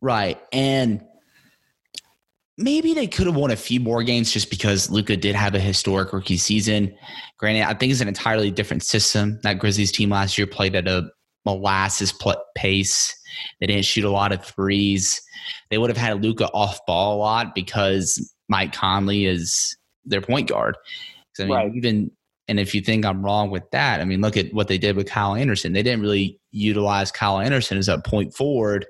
[0.00, 0.40] right.
[0.52, 1.04] And
[2.58, 5.60] maybe they could have won a few more games just because Luka did have a
[5.60, 6.94] historic rookie season.
[7.38, 9.40] Granted, I think it's an entirely different system.
[9.42, 11.10] That Grizzlies team last year played at a
[11.46, 12.12] molasses
[12.54, 13.18] pace.
[13.60, 15.22] They didn't shoot a lot of threes.
[15.70, 20.48] They would have had Luka off ball a lot because Mike Conley is their point
[20.48, 20.76] guard.
[21.38, 21.74] I mean, right.
[21.74, 22.10] even
[22.48, 24.96] and if you think I'm wrong with that, I mean, look at what they did
[24.96, 25.72] with Kyle Anderson.
[25.72, 28.86] They didn't really utilize Kyle Anderson as a point forward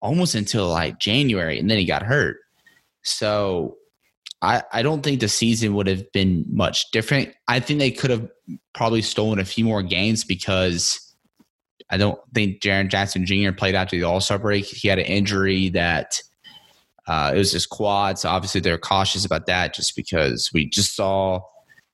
[0.00, 2.38] almost until like January, and then he got hurt.
[3.02, 3.76] So
[4.40, 7.34] I, I don't think the season would have been much different.
[7.48, 8.28] I think they could have
[8.72, 11.09] probably stolen a few more games because
[11.90, 13.52] I don't think Jaren Jackson Jr.
[13.52, 14.64] played after the All Star break.
[14.64, 16.20] He had an injury that
[17.08, 20.94] Uh, it was just quad, so obviously they're cautious about that, just because we just
[20.94, 21.40] saw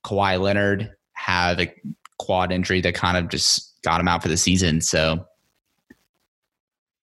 [0.05, 1.73] Kawhi Leonard have a
[2.19, 4.79] quad injury that kind of just got him out for the season.
[4.79, 5.25] So,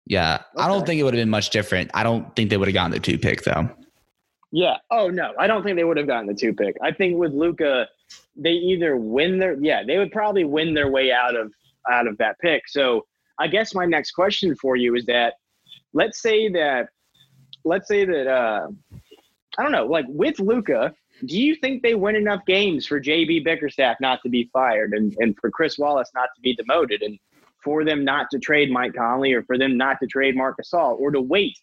[0.06, 0.64] yeah, okay.
[0.64, 1.90] I don't think it would have been much different.
[1.94, 3.70] I don't think they would have gotten the two pick though.
[4.50, 4.78] Yeah.
[4.90, 6.74] Oh no, I don't think they would have gotten the two pick.
[6.82, 7.86] I think with Luka,
[8.34, 11.52] they either win their yeah, they would probably win their way out of
[11.90, 12.68] out of that pick.
[12.68, 13.06] So
[13.38, 15.34] I guess my next question for you is that
[15.92, 16.88] let's say that
[17.64, 18.68] let's say that uh
[19.58, 20.94] I don't know, like with Luka,
[21.26, 25.14] do you think they win enough games for JB Bickerstaff not to be fired and,
[25.18, 27.18] and for Chris Wallace not to be demoted and
[27.62, 30.98] for them not to trade Mike Conley or for them not to trade Marc Gasol
[30.98, 31.58] or to wait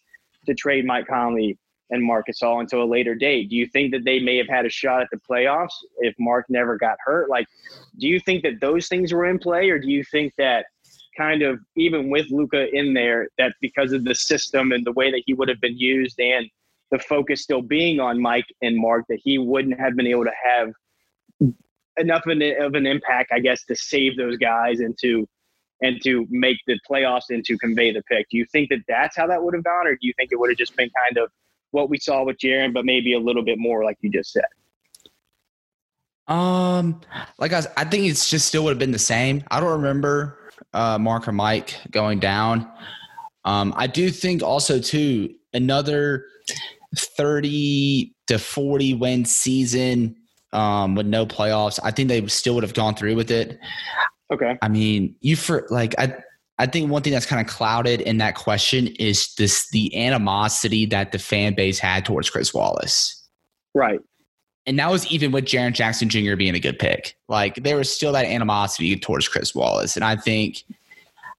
[0.46, 1.58] to trade Mike Conley
[1.90, 3.48] and Marc All until a later date?
[3.50, 6.46] Do you think that they may have had a shot at the playoffs if Marc
[6.48, 7.28] never got hurt?
[7.28, 7.46] Like,
[7.98, 10.66] do you think that those things were in play, or do you think that
[11.16, 15.10] kind of even with Luka in there, that because of the system and the way
[15.10, 16.48] that he would have been used and
[16.90, 20.32] the focus still being on Mike and Marc, that he wouldn't have been able to
[20.42, 20.72] have
[21.98, 25.28] enough of an, of an impact, I guess, to save those guys and to
[25.80, 28.26] and to make the playoffs and to convey the pick.
[28.30, 30.38] Do you think that that's how that would have gone, or do you think it
[30.38, 31.30] would have just been kind of
[31.70, 34.44] what we saw with Jaren, but maybe a little bit more, like you just said?
[36.26, 37.00] Um,
[37.38, 39.42] like I, I think it's just still would have been the same.
[39.50, 40.38] I don't remember
[40.74, 42.70] uh, Marc or Mike going down.
[43.44, 46.26] Um, I do think also too another
[46.96, 50.16] thirty to forty win season
[50.52, 51.80] um, with no playoffs.
[51.82, 53.58] I think they still would have gone through with it.
[54.30, 54.58] Okay.
[54.60, 56.14] I mean, you for like I
[56.58, 60.86] I think one thing that's kind of clouded in that question is this the animosity
[60.86, 63.14] that the fan base had towards Chris Wallace.
[63.74, 64.00] Right.
[64.66, 66.34] And that was even with Jaren Jackson Jr.
[66.36, 67.16] being a good pick.
[67.28, 69.96] Like there was still that animosity towards Chris Wallace.
[69.96, 70.64] And I think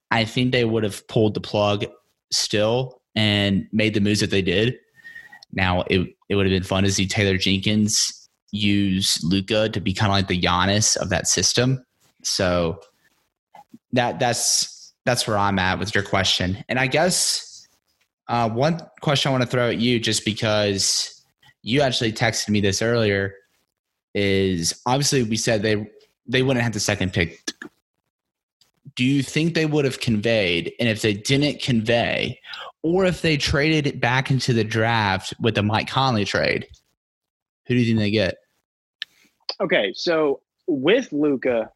[0.10, 1.86] I think they would have pulled the plug
[2.32, 4.80] still and made the moves that they did.
[5.52, 9.94] Now it it would have been fun to see Taylor Jenkins use Luka to be
[9.94, 11.84] kind of like the Giannis of that system.
[12.24, 12.80] So
[13.92, 16.64] that that's that's where I'm at with your question.
[16.70, 17.68] And I guess
[18.28, 21.24] uh, one question I want to throw at you, just because
[21.62, 23.36] you actually texted me this earlier,
[24.14, 25.90] is obviously we said they
[26.28, 27.42] they wouldn't have the second pick.
[28.96, 30.74] Do you think they would have conveyed?
[30.80, 32.40] And if they didn't convey,
[32.84, 36.68] or if they traded it back into the draft with the Mike Conley trade,
[37.66, 38.36] who do you think they get?
[39.62, 41.72] Okay, so with Luka,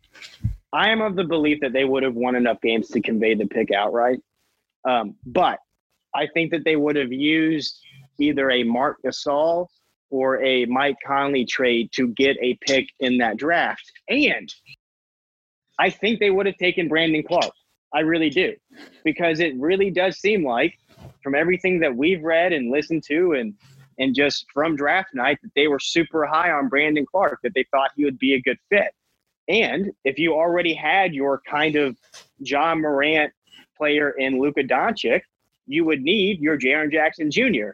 [0.74, 3.46] I am of the belief that they would have won enough games to convey the
[3.46, 4.20] pick outright.
[4.86, 5.60] Um, but
[6.16, 7.80] I think that they would have used
[8.20, 9.68] either a Marc Gasol
[10.10, 13.92] or a Mike Conley trade to get a pick in that draft.
[14.10, 14.54] And
[15.80, 17.54] I think they would have taken Brandon Clarke.
[17.94, 18.54] I really do.
[19.04, 20.78] Because it really does seem like,
[21.22, 23.54] from everything that we've read and listened to and
[24.00, 27.64] and just from draft night, that they were super high on Brandon Clarke, that they
[27.70, 28.92] thought he would be a good fit.
[29.48, 31.98] And if you already had your kind of
[32.40, 33.34] Ja Morant
[33.78, 35.22] player in Luka Doncic,
[35.68, 37.72] you would need your Jaren Jackson Jr.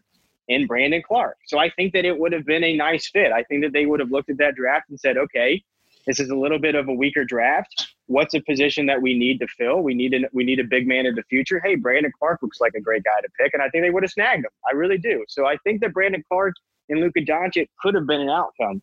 [0.48, 1.38] in Brandon Clarke.
[1.46, 3.32] So I think that it would have been a nice fit.
[3.32, 5.64] I think that they would have looked at that draft and said, okay,
[6.06, 7.94] this is a little bit of a weaker draft.
[8.08, 9.82] What's a position that we need to fill?
[9.82, 11.62] We need a, we need a big man in the future.
[11.64, 14.04] Hey, Brandon Clarke looks like a great guy to pick, and I think they would
[14.04, 14.52] have snagged him.
[14.70, 15.24] I really do.
[15.28, 16.56] So I think that Brandon Clarke
[16.90, 18.82] and Luka Doncic could have been an outcome.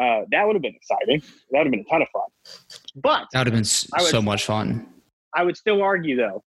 [0.00, 1.20] Uh, that would have been exciting.
[1.50, 2.28] That would have been a ton of fun.
[2.94, 4.86] But that would have been would, so much fun.
[5.34, 6.44] I would still argue though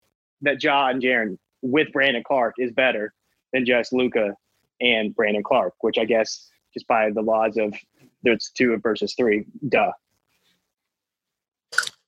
[0.43, 3.13] that Ja and Jaren with Brandon Clarke is better
[3.53, 4.35] than just Luka
[4.81, 7.75] and Brandon Clarke, which I guess just by the laws of
[8.23, 9.93] there's two versus three, duh.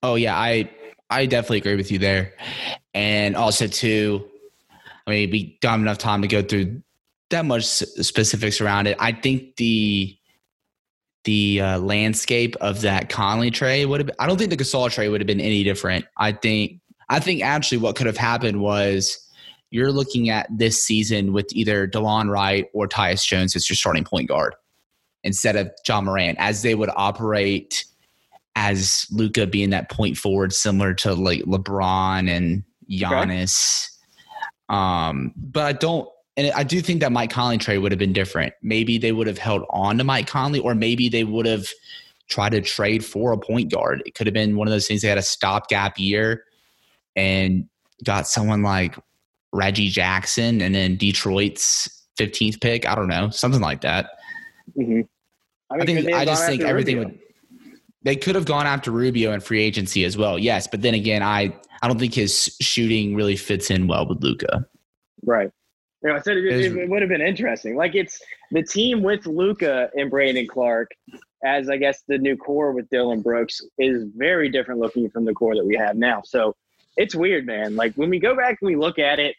[0.03, 0.71] Oh yeah, I
[1.11, 2.35] I definitely agree with you there,
[2.95, 4.29] and also too.
[5.07, 6.83] I mean, we don't have enough time to go through
[7.31, 8.97] that much specifics around it.
[8.99, 10.16] I think the
[11.27, 14.07] the uh, landscape of that Conley trade would have.
[14.07, 16.07] Been, I don't think the Gasol trade would have been any different.
[16.17, 16.81] I think.
[17.09, 19.31] I think actually what could have happened was
[19.71, 24.03] you're looking at this season with either Delon Wright or Tyus Jones as your starting
[24.03, 24.55] point guard
[25.23, 27.85] instead of Ja Morant, as they would operate
[28.57, 33.89] as Luka being that point forward, similar to like LeBron and Giannis.
[34.69, 34.79] Okay.
[34.79, 38.13] Um, but I don't and I do think that Mike Conley trade would have been
[38.13, 38.53] different.
[38.63, 41.69] Maybe they would have held on to Mike Conley, or maybe they would have
[42.29, 44.03] tried to trade for a point guard.
[44.05, 46.45] It could have been one of those things they had a stopgap year
[47.15, 47.69] and
[48.05, 48.97] got someone like
[49.53, 52.87] Reggie Jackson and then Detroit's 15th pick.
[52.87, 54.11] I don't know, something like that.
[54.77, 55.01] Mm-hmm.
[55.71, 57.13] I, mean, I think I just think everything Rubio.
[57.13, 57.21] would.
[58.03, 60.39] They could have gone after Rubio and free agency as well.
[60.39, 64.23] Yes, but then again, I I don't think his shooting really fits in well with
[64.23, 64.65] Luka.
[65.25, 65.51] Right.
[66.07, 67.75] You know, I said it, it, it would have been interesting.
[67.75, 70.93] Like it's the team with Luka and Brandon Clarke
[71.45, 75.35] as I guess the new core with Dillon Brooks is very different looking from the
[75.35, 76.23] core that we have now.
[76.25, 76.55] So
[76.97, 77.75] it's weird, man.
[77.75, 79.35] Like when we go back and we look at it,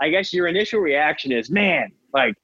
[0.00, 2.34] I guess your initial reaction is, man, like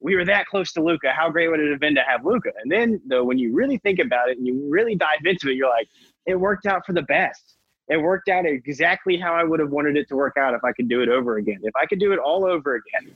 [0.00, 1.12] we were that close to Luka.
[1.12, 2.50] How great would it have been to have Luka?
[2.60, 5.54] And then though, when you really think about it and you really dive into it,
[5.54, 5.88] you're like,
[6.26, 7.57] it worked out for the best.
[7.88, 10.72] It worked out exactly how I would have wanted it to work out if I
[10.72, 11.60] could do it over again.
[11.62, 13.12] If I could do it all over again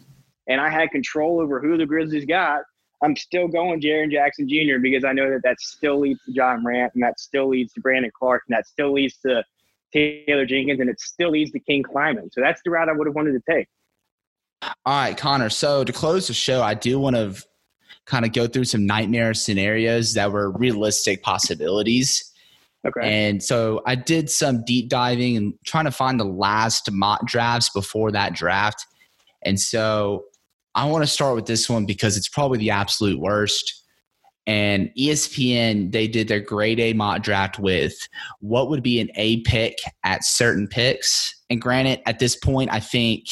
[0.49, 2.63] and I had control over who the Grizzlies got,
[3.03, 4.79] I'm still going Jaren Jackson Jr.
[4.81, 7.81] because I know that that still leads to Ja Morant and that still leads to
[7.81, 9.45] Brandon Clarke and that still leads to
[9.93, 12.31] Taylor Jenkins and it still leads to King Kleiman.
[12.33, 13.69] So that's the route I would have wanted to take.
[14.63, 15.51] All right, Connor.
[15.51, 17.35] So to close the show, I do want to
[18.07, 22.32] kind of go through some nightmare scenarios that were realistic possibilities.
[22.87, 23.29] Okay.
[23.29, 27.71] And so I did some deep diving and trying to find the last mock drafts
[27.71, 28.87] before that draft.
[29.43, 30.25] And so
[30.75, 33.81] I want to start with this one because it's probably the absolute worst.
[34.47, 38.09] And ESPN, they did their grade A mock draft with
[38.41, 41.41] what would be an A pick at certain picks.
[41.49, 43.27] And granted, at this point, I think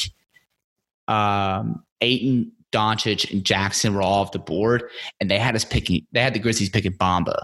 [1.09, 4.83] um, Ayton, Doncic, and Jackson were all off the board,
[5.19, 6.07] and they had us picking.
[6.13, 7.37] They had the Grizzlies picking Bamba.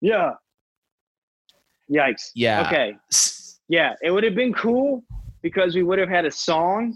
[0.00, 0.34] Yeah.
[1.90, 2.30] Yikes.
[2.34, 2.66] Yeah.
[2.66, 2.96] Okay.
[3.68, 5.02] Yeah, it would have been cool
[5.42, 6.94] because we would have had a song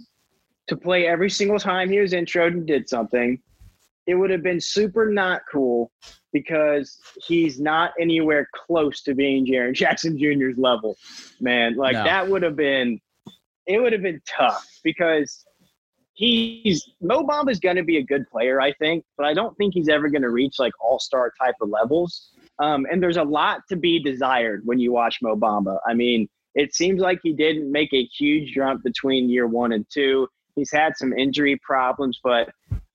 [0.68, 3.40] to play every single time he was introed and did something.
[4.06, 5.90] It would have been super not cool
[6.32, 10.96] because he's not anywhere close to being Jaren Jackson Jr.'s level,
[11.40, 11.76] man.
[11.76, 12.04] Like no.
[12.04, 13.00] that would have been,
[13.66, 15.44] it would have been tough because
[16.14, 19.56] he's Mo Bamba is going to be a good player, I think, but I don't
[19.56, 22.32] think he's ever going to reach like all star type of levels.
[22.60, 25.78] Um, and there's a lot to be desired when you watch Mo Bamba.
[25.86, 29.86] I mean, it seems like he didn't make a huge jump between year one and
[29.92, 30.28] two.
[30.56, 32.50] He's had some injury problems, but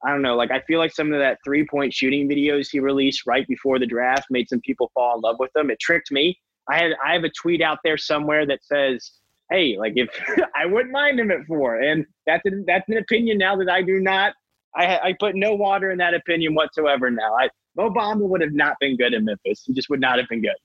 [0.06, 0.36] I don't know.
[0.36, 3.80] Like I feel like some of that three point shooting videos he released right before
[3.80, 5.71] the draft made some people fall in love with him.
[5.71, 6.38] It tricked me.
[6.69, 9.12] I had I have a tweet out there somewhere that says,
[9.49, 10.10] "Hey, like if
[10.56, 11.78] I wouldn't mind him at four.
[11.78, 14.34] and that's an, that's an opinion now that I do not.
[14.75, 17.10] I I put no water in that opinion whatsoever.
[17.10, 19.64] Now, I Mo Bamba would have not been good in Memphis.
[19.66, 20.56] He just would not have been good.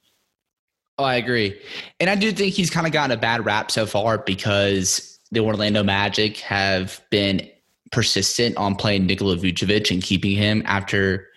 [0.99, 1.59] Oh, I agree,
[1.99, 5.40] and I do think he's kind of gotten a bad rap so far because the
[5.40, 7.49] Orlando Magic have been
[7.90, 11.29] persistent on playing Nikola Vucevic and keeping him after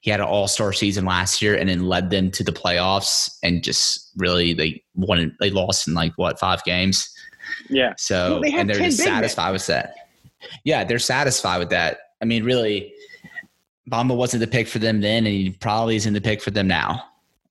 [0.00, 3.36] he had an all star season last year and then led them to the playoffs
[3.42, 7.12] and just really they won they lost in like what five games.
[7.68, 7.94] Yeah.
[7.98, 9.52] So well, and they're just satisfied men.
[9.54, 9.94] with that.
[10.64, 11.98] Yeah, they're satisfied with that.
[12.22, 12.92] I mean, really,
[13.88, 16.68] Bamba wasn't the pick for them then, and he probably isn't the pick for them
[16.68, 17.02] now.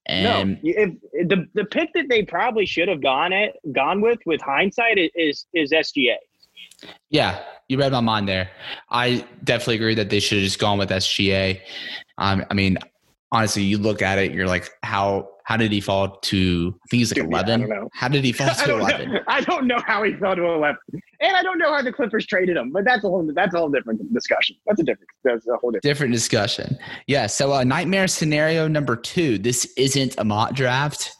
[0.08, 4.19] And no, if, the the pick that they probably should have gone at gone with
[4.26, 6.15] with hindsight is is SGA.
[7.10, 8.50] Yeah, you read my mind there.
[8.89, 11.60] I definitely agree that they should have just gone with SGA.
[12.17, 12.78] Um, I mean,
[13.32, 16.76] honestly, you look at it, you're like, how how did he fall to?
[16.76, 17.62] I think he's like Dude, eleven.
[17.62, 19.13] Yeah, how did he fall to eleven?
[19.13, 19.20] Know.
[19.28, 20.78] I don't know how he fell to eleven,
[21.22, 22.72] and I don't know how the Clippers traded him.
[22.72, 24.58] But that's a whole that's a whole different discussion.
[24.66, 26.78] That's a different that's a whole different different discussion.
[27.08, 27.28] Yeah.
[27.28, 29.38] So, uh, nightmare scenario number two.
[29.38, 31.12] This isn't a mock draft.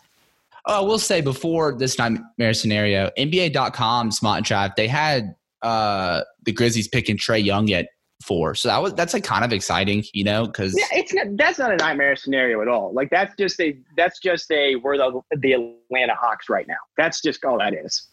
[0.66, 6.52] Oh, I will say before this nightmare scenario, NBA.com's mock draft, they had uh, the
[6.52, 7.88] Grizzlies picking Trae Young at
[8.24, 8.56] four.
[8.56, 11.60] So that was that's like kind of exciting, you know, because yeah, it's not that's
[11.60, 12.94] not a nightmare scenario at all.
[12.94, 16.78] Like that's just a that's just a we're the the Atlanta Hawks right now.
[16.98, 18.08] That's just all that is.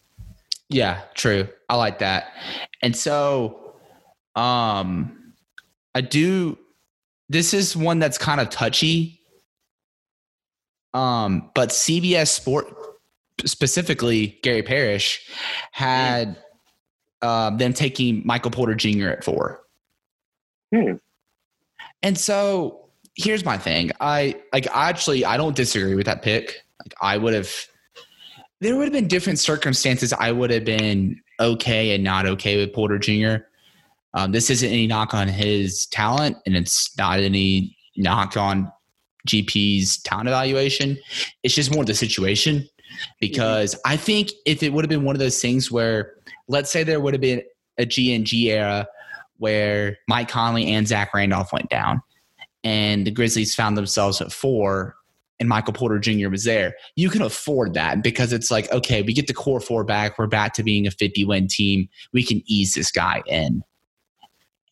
[0.68, 1.48] Yeah, true.
[1.68, 2.32] I like that.
[2.82, 3.74] And so
[4.36, 5.32] um
[5.94, 6.58] I do
[7.28, 9.20] this is one that's kind of touchy.
[10.92, 12.66] Um, but CBS Sport
[13.44, 15.28] specifically Gary Parrish
[15.72, 16.36] had
[17.22, 19.08] uh, them taking Michael Porter Jr.
[19.08, 19.63] at four.
[20.74, 20.94] Hmm.
[22.02, 23.90] And so here's my thing.
[24.00, 26.64] I like actually I don't disagree with that pick.
[26.80, 27.50] Like I would have
[28.60, 32.72] there would have been different circumstances I would have been okay and not okay with
[32.72, 33.44] Porter Jr.
[34.14, 38.70] Um, this isn't any knock on his talent, and it's not any knock on
[39.28, 40.96] GP's talent evaluation.
[41.42, 42.68] It's just more the situation
[43.20, 43.92] because mm-hmm.
[43.92, 46.14] I think if it would have been one of those things where,
[46.46, 47.42] let's say, there would have been
[47.78, 48.86] a G era
[49.38, 52.02] where Mike Conley and Zach Randolph went down,
[52.62, 54.96] and the Grizzlies found themselves at four,
[55.40, 56.28] and Michael Porter Jr.
[56.28, 56.74] was there.
[56.96, 60.18] You can afford that because it's like, okay, we get the core four back.
[60.18, 61.88] We're back to being a 50 win team.
[62.12, 63.62] We can ease this guy in.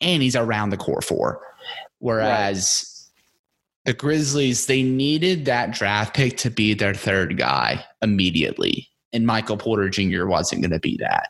[0.01, 1.41] And he's around the core four.
[1.99, 3.11] Whereas
[3.87, 3.93] right.
[3.93, 8.89] the Grizzlies, they needed that draft pick to be their third guy immediately.
[9.13, 10.27] And Michael Porter Jr.
[10.27, 11.29] wasn't going to be that.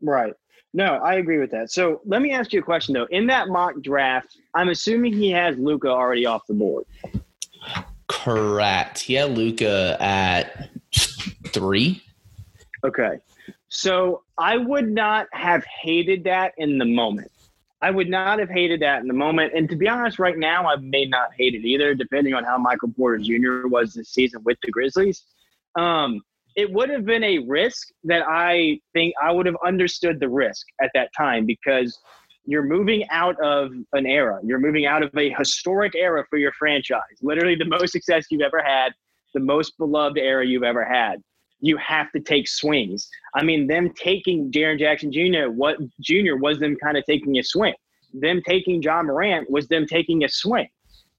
[0.00, 0.34] Right.
[0.76, 1.70] No, I agree with that.
[1.70, 3.06] So let me ask you a question though.
[3.10, 6.84] In that mock draft, I'm assuming he has Luka already off the board.
[8.08, 8.98] Correct.
[8.98, 10.70] He had Luka at
[11.46, 12.02] three.
[12.82, 13.20] Okay.
[13.68, 17.30] So I would not have hated that in the moment.
[17.80, 19.52] I would not have hated that in the moment.
[19.54, 22.58] And to be honest, right now, I may not hate it either, depending on how
[22.58, 23.68] Michael Porter Jr.
[23.68, 25.22] was this season with the Grizzlies.
[25.76, 26.22] Um,
[26.56, 30.66] it would have been a risk that I think I would have understood the risk
[30.80, 31.98] at that time because
[32.46, 34.38] you're moving out of an era.
[34.44, 37.00] You're moving out of a historic era for your franchise.
[37.22, 38.92] Literally the most success you've ever had,
[39.32, 41.22] the most beloved era you've ever had.
[41.60, 43.08] You have to take swings.
[43.34, 45.50] I mean, them taking Jaren Jackson Jr.
[45.50, 46.36] what Jr.
[46.36, 47.74] was them kind of taking a swing.
[48.12, 50.68] Them taking Ja Morant was them taking a swing.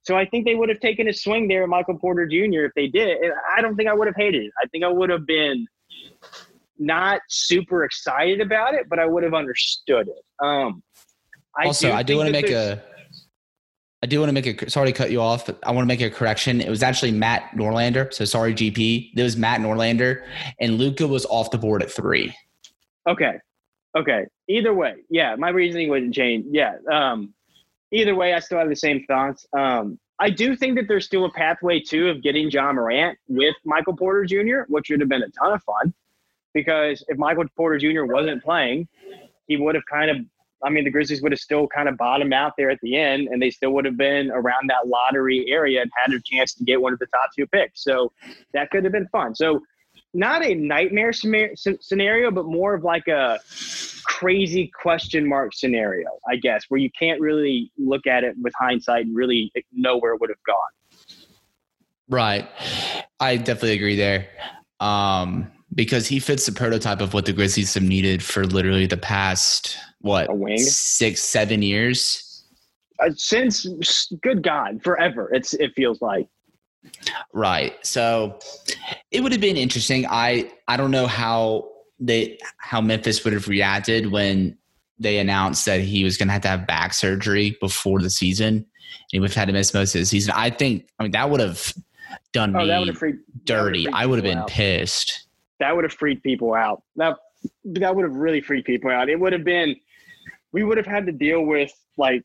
[0.05, 2.65] So I think they would have taken a swing there, Michael Porter Jr.
[2.65, 3.17] if they did.
[3.55, 4.51] I don't think I would have hated it.
[4.61, 5.65] I think I would have been
[6.77, 10.45] not super excited about it, but I would have understood it.
[10.45, 10.83] Um,
[11.57, 12.83] I also, I do want to make a.
[14.03, 14.69] I do want to make a.
[14.69, 16.61] Sorry to cut you off, but I want to make a correction.
[16.61, 18.13] It was actually Matt Norlander.
[18.13, 19.13] So sorry, GP.
[19.15, 20.23] It was Matt Norlander,
[20.59, 22.35] and Luka was off the board at three.
[23.07, 23.39] Okay.
[23.97, 24.25] Okay.
[24.49, 26.45] Either way, yeah, my reasoning wouldn't change.
[26.49, 26.75] Yeah.
[26.91, 27.33] Um,
[27.91, 29.45] either way, I still have the same thoughts.
[29.53, 33.55] Um, I do think that there's still a pathway too of getting Ja Morant with
[33.65, 35.93] Michael Porter Jr., which would have been a ton of fun.
[36.53, 38.05] Because if Michael Porter Jr.
[38.05, 38.87] wasn't playing,
[39.47, 40.17] he would have kind of
[40.63, 43.27] I mean, the Grizzlies would have still kind of bottomed out there at the end,
[43.27, 46.63] and they still would have been around that lottery area and had a chance to
[46.63, 47.83] get one of the top two picks.
[47.83, 48.11] So
[48.53, 49.35] that could have been fun.
[49.35, 49.61] So
[50.15, 53.39] not a nightmare scenario, but more of like a
[54.03, 59.05] crazy question mark scenario, I guess, where you can't really look at it with hindsight
[59.05, 61.17] and really know where it would have gone.
[62.07, 62.47] Right.
[63.19, 64.27] I definitely agree there.
[64.79, 68.97] Um, because he fits the prototype of what the Grizzlies have needed for literally the
[68.97, 72.45] past what six, seven years.
[73.03, 75.29] Uh, since good God, forever.
[75.33, 76.27] It's it feels like.
[77.33, 77.73] Right.
[77.85, 78.39] So
[79.11, 80.05] it would have been interesting.
[80.09, 81.69] I I don't know how
[81.99, 84.57] they how Memphis would have reacted when
[84.99, 88.65] they announced that he was going to have to have back surgery before the season.
[89.09, 90.33] He would have had to miss most of the season.
[90.35, 90.87] I think.
[90.99, 91.73] I mean, that would have
[92.31, 93.87] done oh, me freaked, dirty.
[93.91, 94.49] I would have been out.
[94.49, 95.27] pissed.
[95.59, 96.83] That would have freaked people out.
[96.95, 97.17] That
[97.65, 99.09] that would have really freaked people out.
[99.09, 99.75] It would have been.
[100.51, 102.23] We would have had to deal with like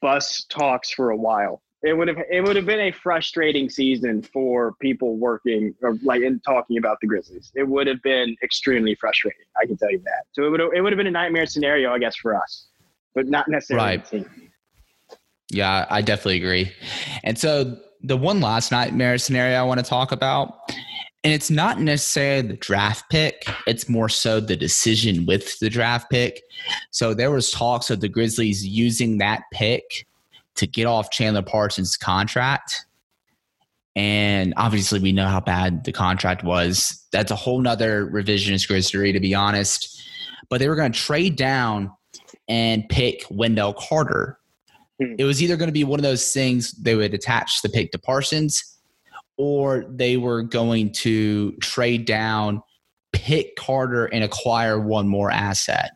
[0.00, 4.22] bus talks for a while it would have it would have been a frustrating season
[4.22, 7.52] for people working or like in talking about the Grizzlies.
[7.54, 9.44] It would have been extremely frustrating.
[9.60, 10.24] I can tell you that.
[10.32, 12.66] So it would have, it would have been a nightmare scenario, I guess, for us,
[13.14, 14.26] but not necessarily right.
[15.50, 16.72] Yeah, I definitely agree.
[17.22, 20.54] And so the one last nightmare scenario I want to talk about,
[21.22, 26.10] and it's not necessarily the draft pick; it's more so the decision with the draft
[26.10, 26.40] pick.
[26.92, 30.06] So there was talks of the Grizzlies using that pick
[30.56, 32.86] to get off Chandler Parsons' contract.
[33.96, 37.04] And obviously, we know how bad the contract was.
[37.12, 40.02] That's a whole nother revisionist history, to be honest.
[40.50, 41.92] But they were going to trade down
[42.48, 44.38] and pick Wendell Carter.
[45.00, 45.14] Hmm.
[45.18, 47.92] It was either going to be one of those things they would attach the pick
[47.92, 48.62] to Parsons,
[49.36, 52.62] or they were going to trade down,
[53.12, 55.92] pick Carter, and acquire one more asset.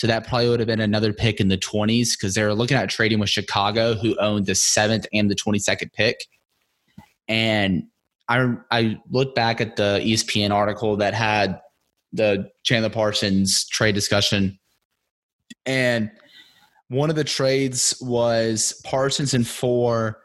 [0.00, 2.78] So that probably would have been another pick in the 20s because they were looking
[2.78, 6.24] at trading with Chicago, who owned the seventh and the 22nd pick.
[7.28, 7.82] And
[8.26, 11.60] I I looked back at the ESPN article that had
[12.14, 14.58] the Chandler Parsons trade discussion,
[15.66, 16.10] and
[16.88, 20.22] one of the trades was Parsons and four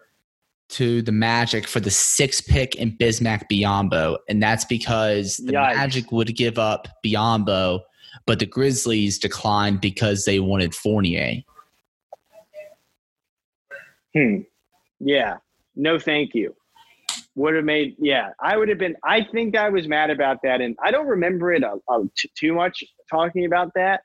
[0.69, 5.75] to the Magic for the sixth pick in Bismack Biyombo, and that's because the Yikes.
[5.75, 7.81] Magic would give up Biyombo
[8.25, 11.41] but the Grizzlies declined because they wanted Fournier.
[14.13, 14.41] Hmm.
[14.99, 15.37] Yeah.
[15.75, 16.55] No, thank you.
[17.35, 17.95] Would have made.
[17.99, 18.95] Yeah, I would have been.
[19.03, 22.31] I think I was mad about that, and I don't remember it a, a, t-
[22.33, 24.01] too much talking about that.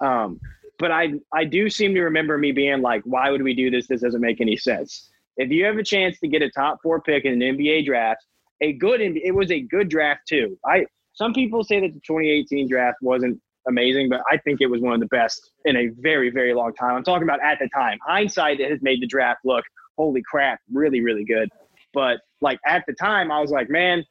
[0.00, 0.40] Um,
[0.78, 3.88] but I I do seem to remember me being like, "Why would we do this?
[3.88, 7.02] This doesn't make any sense." If you have a chance to get a top four
[7.02, 8.24] pick in an NBA draft,
[8.62, 10.58] a good it was a good draft too.
[10.64, 14.80] I some people say that the 2018 draft wasn't amazing, but I think it was
[14.80, 16.96] one of the best in a very, very long time.
[16.96, 17.98] I'm talking about at the time.
[18.06, 19.64] Hindsight has made the draft look,
[19.96, 21.48] holy crap, really, really good.
[21.94, 24.04] But like at the time, I was like, man,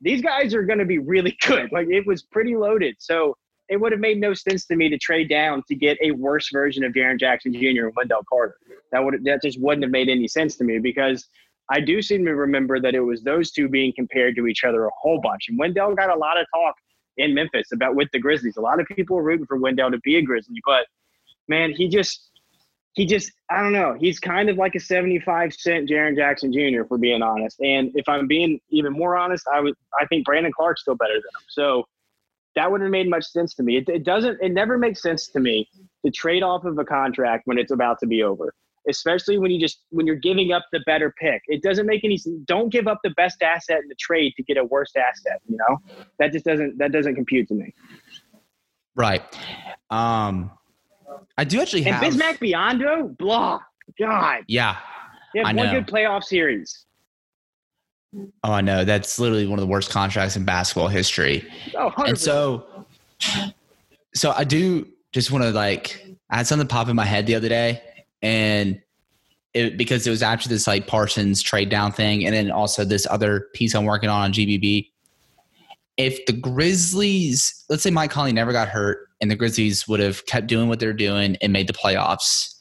[0.00, 1.70] these guys are going to be really good.
[1.72, 2.96] Like it was pretty loaded.
[2.98, 3.36] So
[3.68, 6.50] it would have made no sense to me to trade down to get a worse
[6.52, 7.86] version of Jaren Jackson Jr.
[7.86, 8.56] and Wendell Carter.
[8.90, 11.26] That would that just wouldn't have made any sense to me because
[11.72, 14.84] I do seem to remember that it was those two being compared to each other
[14.84, 15.46] a whole bunch.
[15.48, 16.74] And Wendell got a lot of talk
[17.16, 18.58] in Memphis about with the Grizzlies.
[18.58, 20.86] A lot of people were rooting for Wendell to be a Grizzly, but
[21.48, 22.30] man, he just
[22.92, 23.96] he just I don't know.
[23.98, 26.84] He's kind of like a 75 cent Jaren Jackson Jr.
[26.86, 27.58] for being honest.
[27.60, 31.14] And if I'm being even more honest, I would I think Brandon Clarke's still better
[31.14, 31.46] than him.
[31.48, 31.86] So
[32.54, 33.78] that wouldn't have made much sense to me.
[33.78, 34.38] It, it doesn't.
[34.42, 35.68] It never makes sense to me
[36.04, 38.52] to trade off of a contract when it's about to be over,
[38.88, 41.42] especially when you just when you're giving up the better pick.
[41.46, 42.36] It doesn't make any sense.
[42.46, 45.40] Don't give up the best asset in the trade to get a worst asset.
[45.48, 45.78] You know
[46.18, 47.74] that just doesn't that doesn't compute to me.
[48.94, 49.22] Right.
[49.90, 50.50] Um,
[51.38, 53.60] I do actually have and Bismack Biyombo, blah,
[53.98, 54.76] God, Yeah.
[55.34, 55.44] Yeah.
[55.44, 55.70] one know.
[55.72, 56.86] good playoff series.
[58.44, 58.84] Oh, I know.
[58.84, 61.50] That's literally one of the worst contracts in basketball history.
[61.74, 62.08] Oh, 100%.
[62.08, 62.66] And so,
[64.14, 67.34] so I do just want to like, I had something pop in my head the
[67.34, 67.82] other day,
[68.22, 68.80] and
[69.54, 73.06] it because it was after this like Parsons trade down thing, and then also this
[73.10, 74.88] other piece I'm working on on GBB.
[75.98, 80.24] If the Grizzlies, let's say Mike Conley never got hurt, and the Grizzlies would have
[80.26, 82.54] kept doing what they're doing and made the playoffs,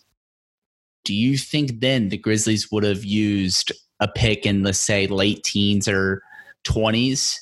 [1.05, 5.43] do you think then the Grizzlies would have used a pick in, let's say, late
[5.43, 6.21] teens or
[6.65, 7.37] 20s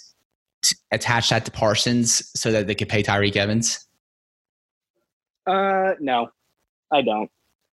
[0.61, 3.85] t- attach that to Parsons so that they could pay Tyreke Evans?
[5.47, 6.29] Uh, no,
[6.91, 7.31] I don't.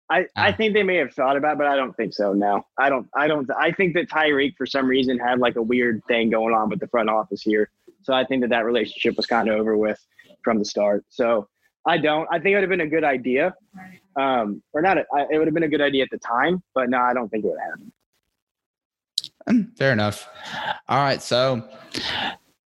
[0.09, 2.33] I, I think they may have thought about, it, but I don't think so.
[2.33, 3.09] No, I don't.
[3.17, 3.49] I don't.
[3.59, 6.79] I think that Tyreke, for some reason, had like a weird thing going on with
[6.79, 7.71] the front office here.
[8.03, 9.99] So I think that that relationship was kind of over with
[10.45, 11.05] from the start.
[11.09, 11.49] So
[11.87, 12.29] I don't.
[12.31, 13.53] I think it would have been a good idea,
[14.15, 14.97] um, or not.
[14.97, 17.13] A, I- it would have been a good idea at the time, but no, I
[17.13, 17.93] don't think it would happen.
[19.49, 20.29] Mm, Fair enough.
[20.89, 21.69] All right, so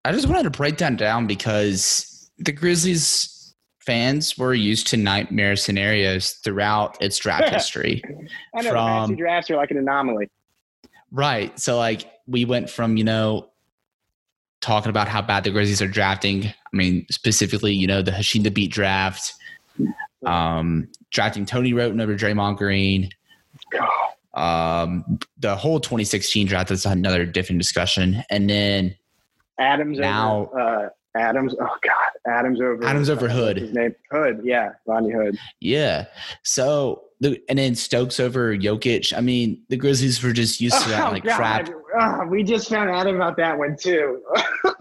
[0.04, 3.39] I just wanted to break that down because the Grizzlies
[3.90, 8.00] fans were used to nightmare scenarios throughout its draft history.
[8.54, 10.30] I know From- the drafts are like an anomaly.
[11.10, 11.58] Right.
[11.58, 13.50] So like we went from, you know,
[14.60, 16.46] talking about how bad the Grizzlies are drafting.
[16.46, 19.34] I mean, specifically, you know, the Hasheem Thabeet draft,
[20.24, 23.10] um, drafting Tony Wroten over Draymond Green,
[24.34, 26.68] um, the whole 2016 draft.
[26.68, 28.22] That's another different discussion.
[28.30, 28.94] And then
[29.58, 31.54] Adams Now- over uh, Adams.
[31.60, 33.56] Oh God, Adams over Adams over uh, Hood.
[33.58, 34.40] His name Hood.
[34.44, 35.36] Yeah, Rodney Hood.
[35.60, 36.06] yeah,
[36.42, 39.16] so the and then Stokes over Jokic.
[39.16, 41.68] I mean, the Grizzlies were just used to that like crap.
[42.00, 44.22] Oh, we just found out about that one too.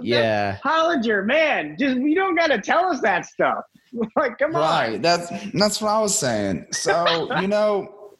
[0.02, 0.58] Yeah.
[0.64, 3.66] Hollinger, man, just you don't got to tell us that stuff.
[4.16, 4.94] Like, come Right.
[4.96, 5.02] on.
[5.02, 6.68] That's that's what I was saying.
[6.72, 8.14] So you know,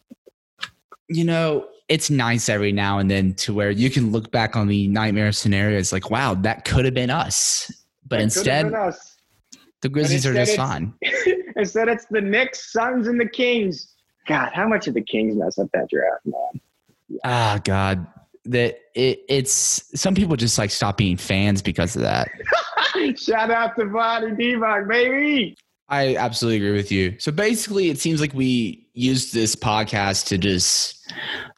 [1.08, 4.68] you know, it's nice every now and then to where you can look back on
[4.68, 7.72] the nightmare scenarios like, wow, that could have been us.
[8.10, 8.74] But instead,
[9.82, 10.94] the Grizzlies are just fine.
[11.56, 13.96] Instead, it's the Knicks, Suns, and the Kings.
[14.28, 16.62] God, how much did the Kings mess up that draft, man?
[17.24, 18.06] Ah, God.
[18.46, 22.30] That it, it's some people just like stop being fans because of that.
[23.18, 25.56] Shout out to Vonnie Divac, baby.
[25.90, 27.16] I absolutely agree with you.
[27.20, 31.12] So basically, it seems like we used this podcast to just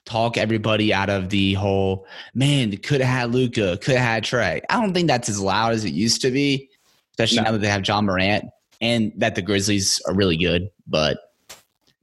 [0.05, 2.75] talk everybody out of the whole man.
[2.77, 4.61] Could have had Luka, could have had Trae.
[4.69, 6.69] I don't think that's as loud as it used to be,
[7.11, 7.43] especially No.
[7.43, 8.45] now that they have John Morant
[8.79, 10.69] and that the Grizzlies are really good.
[10.87, 11.17] But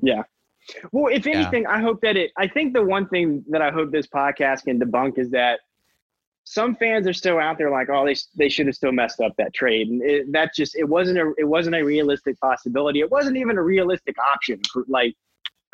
[0.01, 0.23] Yeah.
[0.93, 1.41] Well, if Yeah.
[1.41, 2.31] anything, I hope that it.
[2.37, 5.61] I think the one thing that I hope this podcast can debunk is that
[6.51, 9.35] some fans are still out there like, oh, they they should have still messed up
[9.37, 13.01] that trade, and it, that just it wasn't a it wasn't a realistic possibility.
[13.01, 14.59] It wasn't even a realistic option.
[14.73, 15.15] For, like,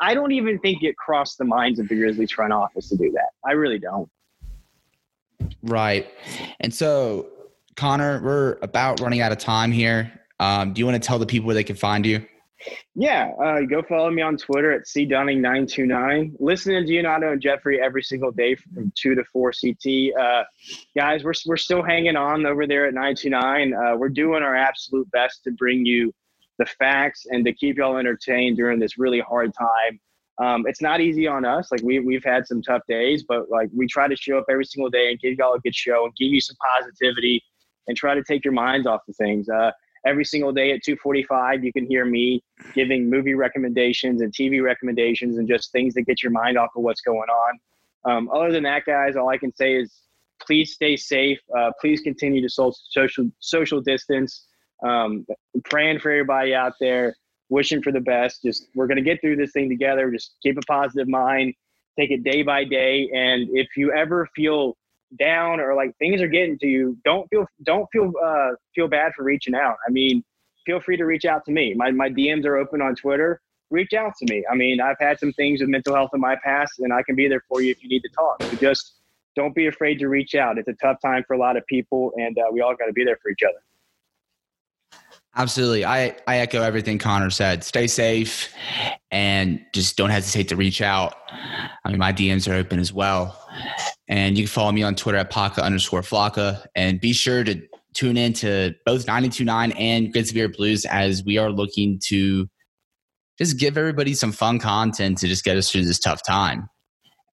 [0.01, 3.09] I don't even think it crossed the minds of the Grizzlies front office to do
[3.11, 3.29] that.
[3.45, 4.09] I really don't.
[5.63, 6.11] right,
[6.59, 7.27] and so
[7.77, 10.11] Connor, we're about running out of time here.
[10.41, 12.25] Um, do you want to tell the people where they can find you?
[12.95, 16.35] Yeah, uh, go follow me on Twitter at cdunning929.
[16.39, 20.17] Listen to Giannato and Jeffrey every single day from 2 to 4 CT.
[20.19, 20.43] Uh,
[20.95, 23.73] guys, we're, we're still hanging on over there at 929.
[23.73, 26.13] Uh, we're doing our absolute best to bring you
[26.57, 29.99] the facts and to keep y'all entertained during this really hard time.
[30.37, 31.71] Um, it's not easy on us.
[31.71, 34.65] Like we, we've had some tough days, but like we try to show up every
[34.65, 37.41] single day and give y'all a good show and give you some positivity
[37.87, 39.47] and try to take your minds off of things.
[39.47, 39.71] Uh,
[40.05, 42.43] every single day at 245, you can hear me
[42.73, 46.83] giving movie recommendations and TV recommendations and just things that get your mind off of
[46.83, 47.59] what's going on.
[48.05, 50.01] Um, other than that, guys, all I can say is
[50.41, 51.39] please stay safe.
[51.57, 54.45] Uh, please continue to so- social social distance.
[54.85, 55.25] Um,
[55.63, 57.15] praying for everybody out there,
[57.49, 58.43] wishing for the best.
[58.43, 60.11] Just we're gonna get through this thing together.
[60.11, 61.53] Just keep a positive mind.
[61.97, 63.09] Take it day by day.
[63.15, 64.77] And if you ever feel
[65.17, 69.13] down or like things are getting to you, don't feel don't feel uh, feel bad
[69.15, 69.77] for reaching out.
[69.87, 70.23] I mean,
[70.65, 71.73] feel free to reach out to me.
[71.73, 73.41] My, my DMs are open on Twitter.
[73.71, 74.43] Reach out to me.
[74.51, 77.15] I mean, I've had some things with mental health in my past, and I can
[77.15, 78.43] be there for you if you need to talk.
[78.59, 78.95] Just
[79.35, 80.57] don't be afraid to reach out.
[80.57, 82.93] It's a tough time for a lot of people, and uh, we all got to
[82.93, 83.59] be there for each other.
[85.37, 85.83] Absolutely.
[85.83, 87.63] I, I echo everything Connor said.
[87.63, 88.53] Stay safe
[89.11, 91.15] and just don't hesitate to reach out.
[91.83, 93.41] I mean, my DMs are open as well.
[94.07, 96.65] And you can follow me on Twitter at Paka underscore Flocka.
[96.75, 97.61] And be sure to
[97.93, 102.47] tune in to both 929 and Grizzly Bear Blues as we are looking to
[103.37, 106.69] just give everybody some fun content to just get us through this tough time.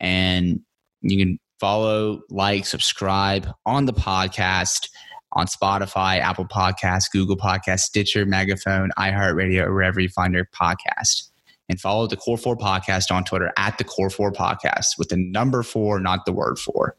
[0.01, 0.61] And
[1.03, 4.89] you can follow, like, subscribe on the podcast
[5.33, 11.31] on Spotify, Apple Podcasts, Google Podcasts, Stitcher, Megaphone, iHeartRadio, or wherever you find your podcast.
[11.69, 15.17] And follow the Core 4 podcast on Twitter at the Core 4 podcast with the
[15.17, 16.97] number four, not the word four.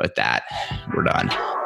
[0.00, 0.44] With that,
[0.94, 1.65] we're done.